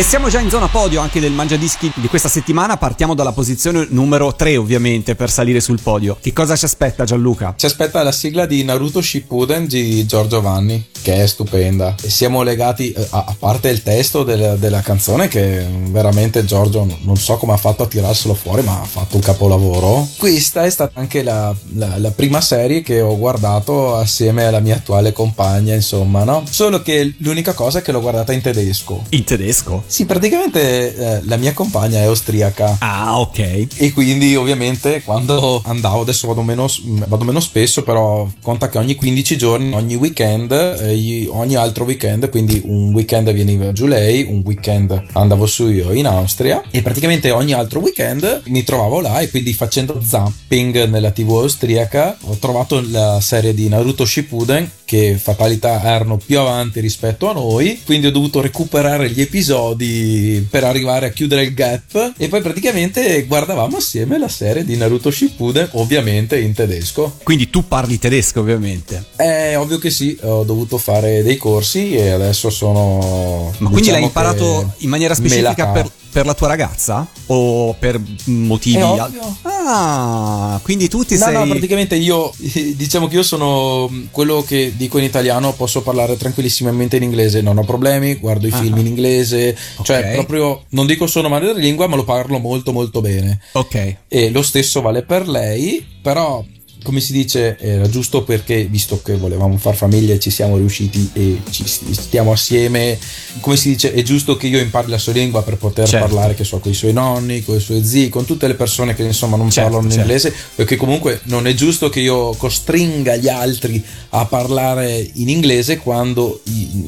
[0.00, 2.78] E siamo già in zona podio anche del Mangiadischi di questa settimana.
[2.78, 6.16] Partiamo dalla posizione numero 3, ovviamente, per salire sul podio.
[6.18, 7.52] Che cosa ci aspetta, Gianluca?
[7.54, 11.94] Ci aspetta la sigla di Naruto Shippuden di Giorgio Vanni, che è stupenda.
[12.02, 16.84] E siamo legati, eh, a, a parte il testo del- della canzone, che veramente Giorgio
[16.84, 20.06] non- non so come ha fatto a tirarselo fuori, ma ha fatto un capolavoro.
[20.18, 24.76] Questa è stata anche la, la- la prima serie che ho guardato assieme alla mia
[24.76, 26.42] attuale compagna, insomma, no?
[26.48, 29.04] Solo che l'unica cosa è che l'ho guardata in tedesco.
[29.10, 29.82] In tedesco.
[29.86, 32.76] Sì, praticamente eh, la mia compagna è austriaca.
[32.80, 33.38] Ah, ok.
[33.76, 36.68] E quindi ovviamente quando andavo, adesso vado meno,
[37.06, 41.84] vado meno spesso, però conta che ogni 15 giorni, ogni weekend, eh, gli- ogni altro
[41.84, 46.82] weekend, quindi un weekend veniva giù lei, un weekend andavo su io in Austria e
[46.82, 52.36] praticamente ogni altro weekend mi trovavo là e quindi facendo zapping nella tv austriaca ho
[52.38, 58.08] trovato la serie di Naruto Shippuden che fatalità erano più avanti rispetto a noi, quindi
[58.08, 63.76] ho dovuto recuperare gli episodi per arrivare a chiudere il gap e poi praticamente guardavamo
[63.76, 67.18] assieme la serie di Naruto Shippuden, ovviamente in tedesco.
[67.22, 69.04] Quindi tu parli tedesco, ovviamente.
[69.14, 73.54] È ovvio che sì, ho dovuto fare dei corsi e adesso sono...
[73.58, 77.06] Ma quindi diciamo l'hai imparato che in maniera specifica per, per la tua ragazza?
[77.26, 79.36] O per motivi È al- ovvio.
[79.42, 81.32] Ah, quindi tu ti No, sei.
[81.34, 86.16] no, praticamente io diciamo che io sono mh, quello che dico in italiano, posso parlare
[86.16, 88.56] tranquillissimamente in inglese, non ho problemi, guardo i Ah.
[88.58, 90.12] film in inglese, cioè Ok.
[90.14, 93.40] proprio non dico solo madrelingua, ma lo parlo molto molto bene.
[93.52, 93.96] Ok.
[94.08, 96.44] E lo stesso vale per lei, però
[96.82, 101.10] come si dice era giusto perché visto che volevamo far famiglia e ci siamo riusciti
[101.12, 102.98] e ci stiamo assieme,
[103.40, 106.06] come si dice è giusto che io impari la sua lingua per poter Certo.
[106.06, 108.94] parlare che so con i suoi nonni, con i suoi zii, con tutte le persone
[108.94, 110.06] che insomma non Certo, parlano certo.
[110.06, 115.78] inglese, perché comunque non è giusto che io costringa gli altri a parlare in inglese
[115.78, 116.40] quando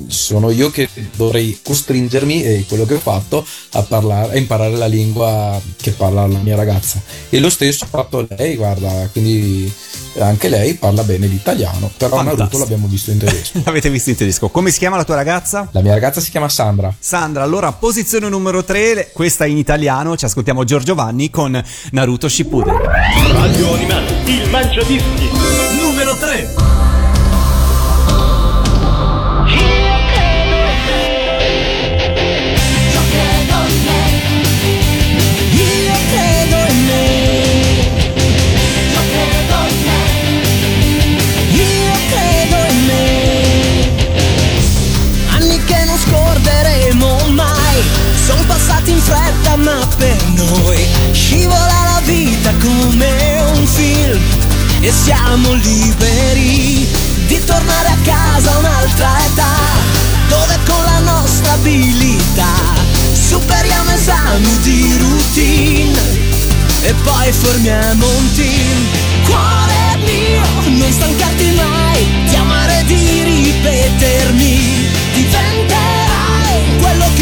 [0.08, 4.86] sono io che dovrei costringermi e quello che ho fatto a parlare a imparare la
[4.86, 9.72] lingua che parla la mia ragazza e lo stesso ha fatto lei guarda quindi
[10.18, 12.42] anche lei parla bene l'italiano però Fantastico.
[12.42, 14.48] Naruto l'abbiamo visto in tedesco L'avete visto in tedesco.
[14.50, 15.68] Come si chiama la tua ragazza?
[15.70, 20.24] la mia ragazza si chiama Sandra Sandra, allora posizione numero 3, questa in italiano, ci
[20.24, 21.62] ascoltiamo Giorgio Vanni con
[21.92, 22.76] Naruto Shippuden.
[23.32, 25.30] Radio Animati, il Mangiadischi.
[25.80, 26.81] Numero 3.
[49.96, 54.20] Per noi Scivola la vita come un film
[54.80, 56.88] E siamo liberi
[57.26, 59.54] Di tornare a casa a un'altra età
[60.28, 62.54] Dove con la nostra abilità
[63.12, 66.30] Superiamo esami di routine
[66.84, 68.86] e poi formiamo un team.
[69.24, 75.01] Cuore mio, non stancarti mai di amare di ripetermi.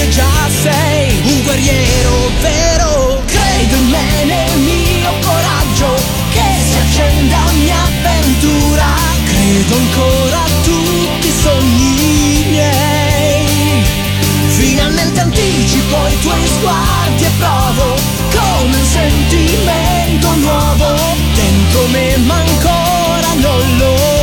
[0.01, 3.23] Che già sei, un guerriero vero.
[3.27, 5.95] Credo in me, nel mio coraggio,
[6.31, 8.87] che si accenda ogni avventura.
[9.27, 13.85] Credo ancora a tutti i sogni miei.
[14.57, 17.95] Finalmente anticipo i tuoi sguardi e provo
[18.33, 20.97] come un sentimento nuovo
[21.35, 24.20] dentro me ma ancora non lo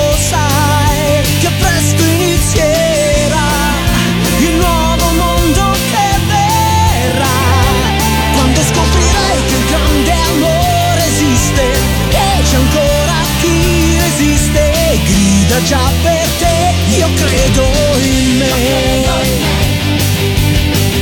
[15.57, 17.63] grida già per te io credo
[18.01, 19.05] in me.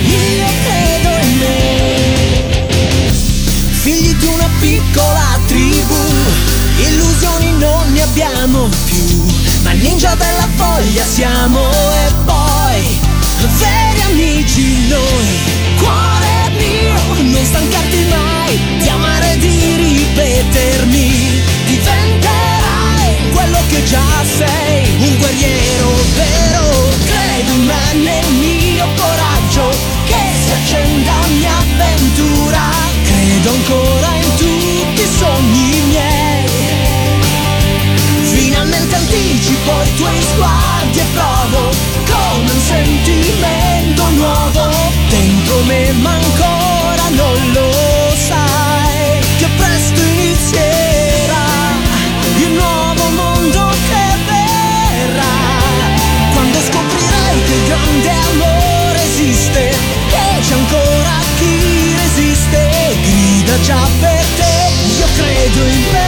[0.07, 1.53] Io credo in me.
[3.81, 5.95] Figli di una piccola tribù
[6.77, 9.25] Illusioni non ne abbiamo più
[9.61, 11.59] Ma ninja della voglia siamo.
[11.69, 12.99] E poi
[13.59, 15.27] Veri amici noi
[15.77, 21.34] Cuore mio Non stancarti mai Di amare e di ripetermi
[23.45, 29.69] quello che già sei Un guerriero vero Credo in me nel mio coraggio
[30.05, 32.61] Che si accenda ogni avventura
[33.03, 36.49] Credo ancora in tutti i sogni miei.
[38.23, 41.69] Finalmente anticipo i tuoi sguardi e provo
[42.09, 44.69] Come un sentimento nuovo
[45.09, 46.15] Dentro me ma
[63.65, 66.04] già per te, io credo in me.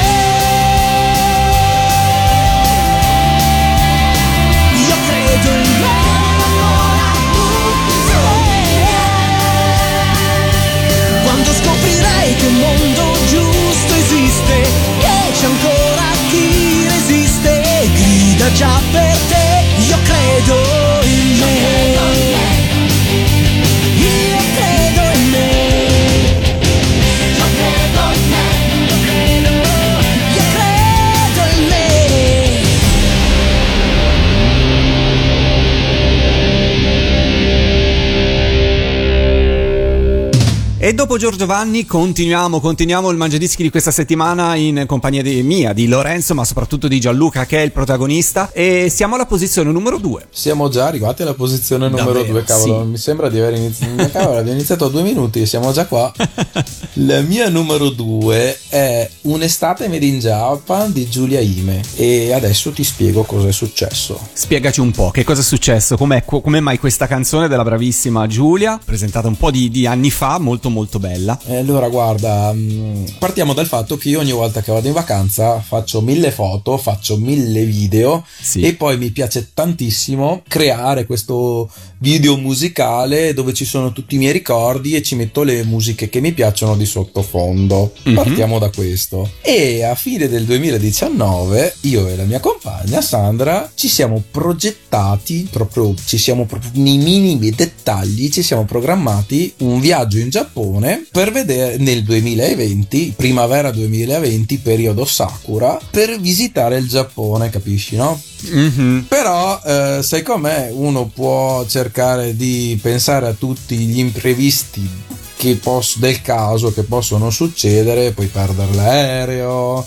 [41.18, 45.74] E dopo Giorgio Vanni continuiamo, continuiamo il Mangiadischi di questa settimana in compagnia di mia,
[45.74, 49.98] di Lorenzo, ma soprattutto di Gianluca che è il protagonista e siamo alla posizione numero
[49.98, 50.28] 2.
[50.30, 52.84] Siamo già arrivati alla posizione numero due, cavolo.
[52.84, 52.90] sì.
[52.90, 54.10] Mi sembra di aver iniziato.
[54.14, 56.14] Cavolo, abbiamo iniziato a due minuti, siamo già qua.
[57.02, 61.82] La mia numero due è Un'estate made in Japan di Giulia Ime.
[61.96, 64.20] E adesso ti spiego cosa è successo.
[64.34, 69.28] Spiegaci un po' che cosa è successo, come mai questa canzone della bravissima Giulia, presentata
[69.28, 71.07] un po' di, di anni fa, molto molto bella.
[71.46, 75.60] E allora, guarda, mm, partiamo dal fatto che io ogni volta che vado in vacanza
[75.60, 78.62] faccio mille foto, faccio mille video Sì.
[78.62, 84.32] e poi mi piace tantissimo creare questo video musicale dove ci sono tutti i miei
[84.34, 87.94] ricordi e ci metto le musiche che mi piacciono di sottofondo.
[88.04, 88.14] Mhm.
[88.16, 89.30] Partiamo da questo.
[89.42, 95.94] E a fine del 2019 io e la mia compagna Sandra ci siamo progettati proprio
[96.06, 101.78] ci siamo proprio nei minimi dettagli ci siamo programmati un viaggio in Giappone per vedere
[101.78, 108.20] nel 2020 primavera 2020 periodo Sakura per visitare il Giappone capisci no?
[108.42, 109.06] Mhm.
[109.08, 110.70] Però, eh, sai com'è?
[110.72, 114.88] Uno può cercare di pensare a tutti gli imprevisti
[115.36, 119.86] che poss- del caso che possono succedere, puoi perdere l'aereo,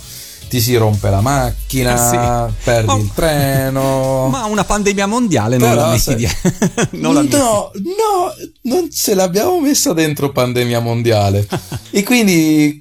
[0.50, 2.54] ti si rompe la macchina, Eh sì.
[2.64, 4.26] perdi Ma- il treno.
[4.30, 6.28] Ma una pandemia mondiale non Però la metti di...
[7.00, 7.36] non la metti.
[7.36, 11.46] no, no, non ce l'abbiamo messa dentro pandemia mondiale.
[11.90, 12.80] e quindi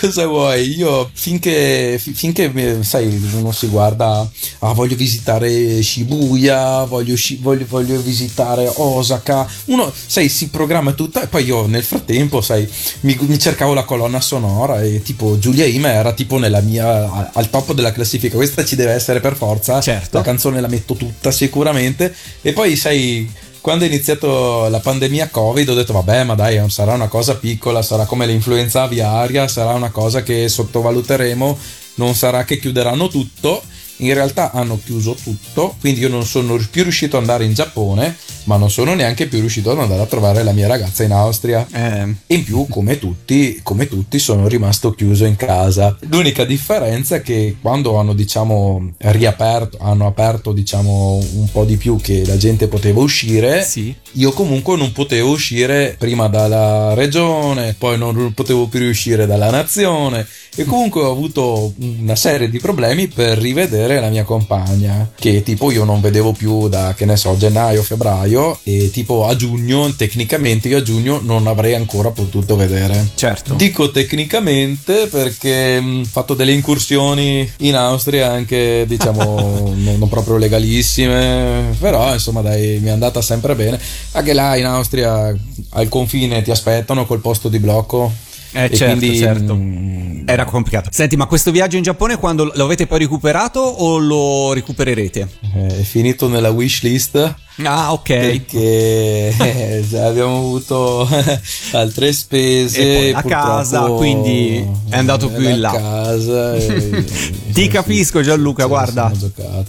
[0.00, 0.76] cosa vuoi?
[0.76, 7.64] Io finché, fi- finché mi- sai, uno si guarda, ah, voglio visitare Shibuya, voglio, voglio,
[7.68, 9.46] voglio visitare Osaka.
[9.66, 12.68] Uno, sai, si programma tutto e poi io nel frattempo, sai,
[13.00, 17.50] mi, mi cercavo la colonna sonora e tipo Giulia Ime era tipo nella mia al
[17.50, 18.36] top della classifica.
[18.36, 19.80] Questa ci deve essere per forza.
[19.80, 20.16] Certo.
[20.16, 22.14] La canzone la metto tutta sicuramente.
[22.42, 23.30] E poi, sai,
[23.60, 27.82] quando è iniziato la pandemia Covid, ho detto: Vabbè, ma dai, sarà una cosa piccola,
[27.82, 31.58] sarà come l'influenza aviaria, sarà una cosa che sottovaluteremo,
[31.94, 33.62] non sarà che chiuderanno tutto.
[33.98, 38.16] In realtà hanno chiuso tutto, quindi io non sono più riuscito ad andare in Giappone,
[38.44, 41.66] ma non sono neanche più riuscito ad andare a trovare la mia ragazza in Austria.
[41.72, 45.96] Eh, E in più, come tutti, come tutti, sono rimasto chiuso in casa.
[46.08, 51.98] L'unica differenza è che quando hanno, diciamo, riaperto, hanno aperto, diciamo, un po' di più
[52.00, 53.94] che la gente poteva uscire, sì.
[54.12, 60.26] io comunque non potevo uscire prima dalla regione, poi non potevo più uscire dalla nazione
[60.56, 65.70] e comunque ho avuto una serie di problemi per rivedere la mia compagna che tipo
[65.70, 70.68] io non vedevo più da che ne so gennaio febbraio e tipo a giugno tecnicamente
[70.68, 73.54] io a giugno non avrei ancora potuto vedere Certo.
[73.54, 81.74] Dico tecnicamente perché ho fatto delle incursioni in Austria anche diciamo non, non proprio legalissime,
[81.78, 83.80] però insomma dai mi è andata sempre bene.
[84.12, 85.34] Anche là in Austria
[85.70, 88.12] al confine ti aspettano col posto di blocco.
[88.56, 89.54] Eh, e certo, quindi, certo.
[89.54, 90.88] mh, Era complicato.
[90.92, 95.28] Senti, ma questo viaggio in Giappone quando lo avete poi recuperato o lo recupererete?
[95.54, 98.02] è finito nella wish list Ah, ok.
[98.08, 101.08] perché eh, abbiamo avuto
[101.72, 105.70] altre spese E poi casa, quindi è andato più in là.
[105.72, 107.04] casa e-
[107.56, 109.10] Ti capisco Gianluca, guarda.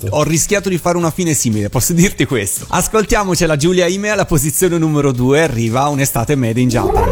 [0.09, 2.65] Ho rischiato di fare una fine simile, posso dirti questo.
[2.67, 7.05] Ascoltiamoci la Giulia Ime alla posizione numero 2, arriva un'estate made in Japan.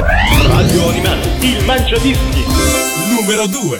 [0.47, 2.43] Radio Animati, il Mangiadischi.
[3.13, 3.79] Numero 2.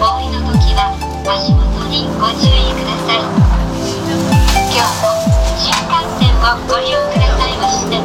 [0.00, 0.96] お降りの時は
[1.28, 3.20] 足元にご注意ください
[4.72, 5.12] 今日も
[5.60, 8.01] 新幹線をご利用くださいまして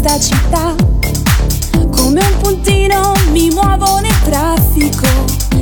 [0.00, 0.74] questa città,
[1.90, 5.08] come un puntino mi muovo nel traffico,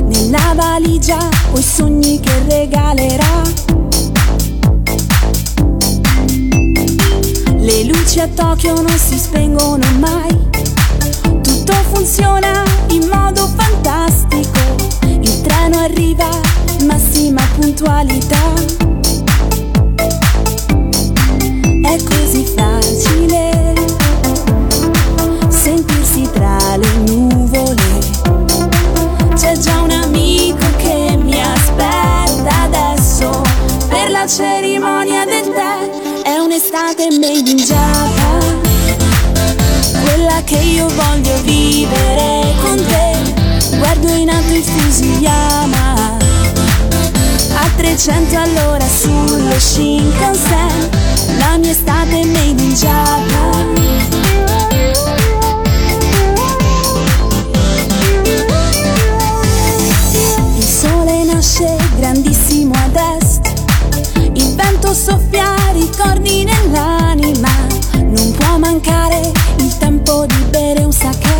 [0.03, 1.17] nella valigia
[1.51, 3.41] ho i sogni che regalerà.
[7.57, 10.37] Le luci a Tokyo non si spengono mai,
[11.41, 14.59] tutto funziona in modo fantastico,
[15.19, 16.29] il treno arriva,
[16.85, 18.53] massima puntualità.
[21.81, 23.56] È così facile
[34.37, 36.21] cerimonia del tè.
[36.21, 38.61] È un'estate made in Japan
[40.03, 43.77] Quella che io voglio vivere con te.
[43.77, 46.17] Guardo in alto il Fusiyama
[47.55, 50.89] A 300 all'ora sullo Shinkansen.
[51.39, 54.16] La mia estate made in Japan
[65.07, 67.49] vento soffia ricordi nell'anima,
[67.93, 71.35] non può mancare il tempo di bere un sake.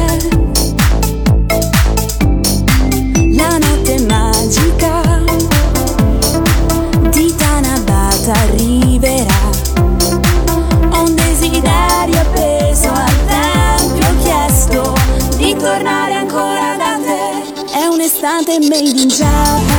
[3.36, 5.24] La notte magica
[7.10, 9.50] di Tanabata arriverà.
[10.92, 14.94] Un desiderio appeso al tempio, chiesto
[15.38, 17.76] di tornare ancora da te.
[17.78, 19.77] È un'estate made in Japan,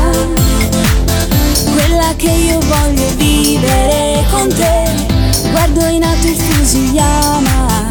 [2.08, 5.06] quella che io voglio vivere con te.
[5.50, 7.88] Guardo in alto il Fusiyama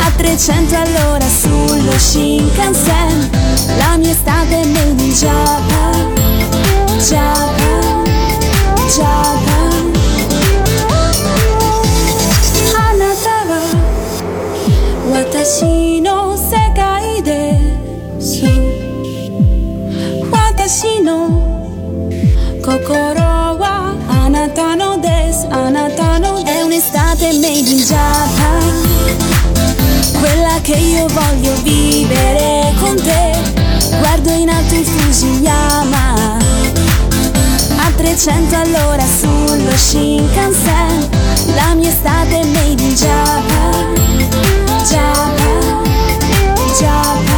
[0.00, 3.30] a 300 all'ora sullo Shinkansen.
[3.78, 6.12] La mia estate è made in Japan,
[6.98, 8.04] Japan,
[8.94, 9.92] Japan.
[12.76, 13.60] Anata wa
[15.10, 18.50] watashi no sekai desu.
[20.30, 21.35] Watashi no
[22.66, 26.46] kokoro wa anata no desu, anata no desu.
[26.46, 28.74] È un'estate made in Japan
[30.18, 33.36] quella che io voglio vivere con te.
[34.00, 36.38] Guardo in alto il Fusiyama
[37.76, 41.08] a 300 all'ora sullo Shinkansen.
[41.54, 43.94] La mia estate made in Japan,
[44.88, 45.84] Japan,
[46.76, 47.35] Japan.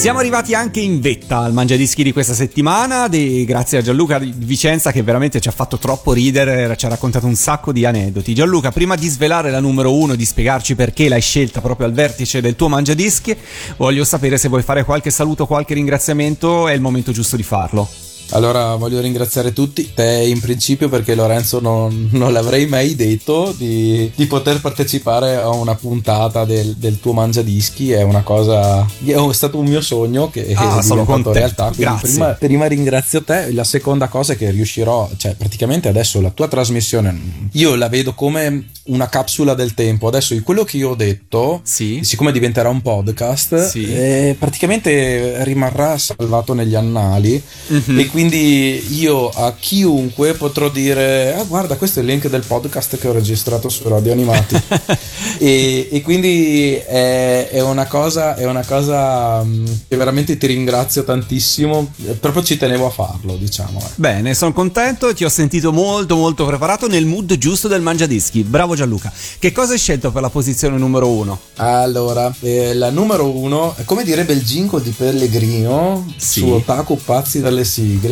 [0.00, 4.32] Siamo arrivati anche in vetta al Mangiadischi di questa settimana, di- grazie a Gianluca di
[4.34, 8.34] Vicenza che veramente ci ha fatto troppo ridere, ci ha raccontato un sacco di aneddoti.
[8.34, 12.40] Gianluca, prima di svelare la numero uno, di spiegarci perché l'hai scelta proprio al vertice
[12.40, 13.36] del tuo Mangiadischi,
[13.76, 18.09] voglio sapere se vuoi fare qualche saluto, qualche ringraziamento, è il momento giusto di farlo.
[18.32, 24.10] Allora voglio ringraziare tutti, te in principio perché Lorenzo non, non l'avrei mai detto di,
[24.14, 29.58] di poter partecipare a una puntata del, del tuo mangiadischi, è una cosa, è stato
[29.58, 31.64] un mio sogno che Ah, è sono diventato realtà.
[31.66, 32.08] Quindi Grazie.
[32.08, 36.46] prima, prima ringrazio te, la seconda cosa è che riuscirò, cioè praticamente adesso la tua
[36.46, 41.60] trasmissione, io la vedo come una capsula del tempo, adesso quello che io ho detto,
[41.64, 41.98] Sì.
[42.02, 43.92] siccome diventerà un podcast, Sì.
[43.92, 47.98] eh, praticamente rimarrà salvato negli annali Mhm.
[47.98, 52.98] e quindi io a chiunque potrò dire ah guarda questo è il link del podcast
[52.98, 54.60] che ho registrato su Radio Animati
[55.38, 61.04] e, e quindi è, è una cosa è una cosa mm, che veramente ti ringrazio
[61.04, 63.88] tantissimo eh, proprio ci tenevo a farlo diciamo eh.
[63.96, 68.42] Bene, sono contento ti ho sentito molto molto preparato nel mood giusto del Mangiadischi.
[68.42, 69.12] Bravo Gianluca.
[69.38, 71.38] Che cosa hai scelto per la posizione numero uno?
[71.56, 76.40] Allora, eh, la numero uno, è come direbbe il jingle di Pellegrino Sì.
[76.40, 78.09] su Otaku Pazzi dalle sigle.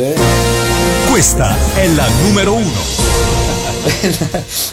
[1.09, 3.48] Questa è la numero uno.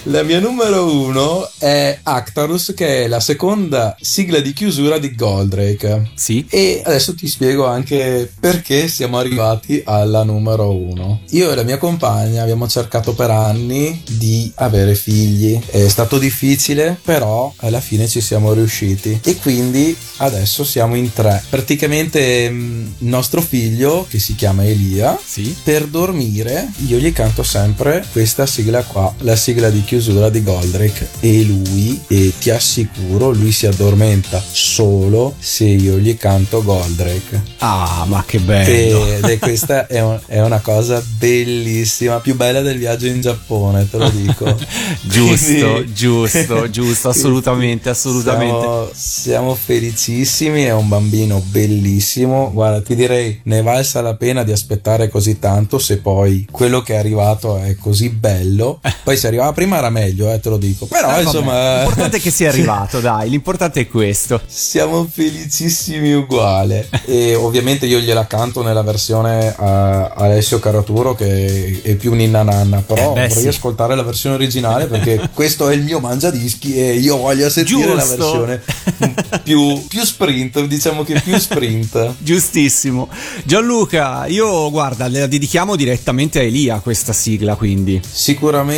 [0.04, 6.10] La mia numero uno è Actarus, che è la seconda sigla di chiusura di Goldrake.
[6.14, 6.46] Sì.
[6.48, 11.20] E adesso ti spiego anche perché siamo arrivati alla numero uno.
[11.30, 15.60] Io e la mia compagna abbiamo cercato per anni di avere figli.
[15.66, 19.20] È stato difficile, però alla fine ci siamo riusciti.
[19.24, 21.42] E quindi adesso siamo in tre.
[21.48, 25.54] Praticamente il nostro figlio, che si chiama Elia, Sì.
[25.62, 31.08] per dormire io gli canto sempre questa sigla qua, la sigla di chiusura di Goldrake
[31.20, 37.42] e lui, e ti assicuro, lui si addormenta solo se io gli canto Goldrake.
[37.58, 39.06] Ah, ma che bello.
[39.06, 43.88] Ed è questa è, un- è una cosa bellissima, più bella del viaggio in Giappone,
[43.88, 44.44] te lo dico.
[45.02, 48.54] Giusto, Quindi- giusto, giusto, assolutamente, assolutamente.
[48.60, 52.50] Siamo, siamo felicissimi, è un bambino bellissimo.
[52.52, 56.94] Guarda, ti direi ne valsa la pena di aspettare così tanto se poi quello che
[56.94, 58.80] è arrivato è così bello.
[59.02, 60.86] Poi se arrivava prima era meglio, eh, te lo dico.
[60.86, 64.40] Però Eh, vabbè, insomma, L'importante è che sia arrivato, dai, l'importante è questo.
[64.46, 66.88] siamo felicissimi uguale.
[67.04, 72.80] e ovviamente io gliela canto nella versione a Alessio Caraturo che è più ninna nanna.
[72.80, 73.48] Però Eh beh, vorrei sì.
[73.48, 78.02] ascoltare la versione originale perché questo è il mio mangiadischi e io voglio sentire la
[78.02, 78.16] Giusto.
[78.16, 78.62] versione
[79.42, 82.14] più, più sprint, diciamo che più sprint.
[82.18, 83.08] Giustissimo.
[83.44, 88.00] Gianluca, io guarda, la dedichiamo direttamente a Elia questa sigla, quindi.
[88.08, 88.74] sicuramente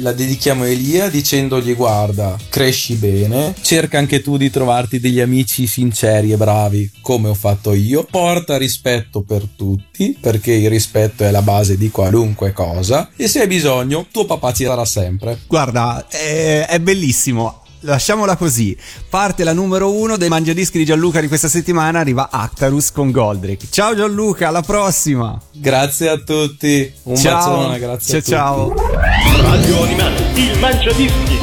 [0.00, 5.66] la dedichiamo a Elia dicendogli guarda, cresci bene, cerca anche tu di trovarti degli amici
[5.66, 11.30] sinceri e bravi come ho fatto io, porta rispetto per tutti perché il rispetto è
[11.30, 15.38] la base di qualunque cosa e se hai bisogno tuo papà ci sarà sempre.
[15.46, 17.59] Guarda, è, è bellissimo.
[17.80, 18.76] Lasciamola così.
[19.08, 22.00] Parte la numero uno dei mangiadischi di Gianluca di questa settimana.
[22.00, 23.68] Arriva Actarus con Goldrick.
[23.70, 25.40] Ciao Gianluca, alla prossima.
[25.52, 27.56] Grazie a tutti, un ciao.
[27.56, 28.90] bacione, grazie ciao, a tutti.
[28.90, 29.42] ciao.
[29.42, 31.38] Radio Animati, il Mangiadischi,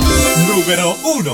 [0.47, 1.33] numero 1.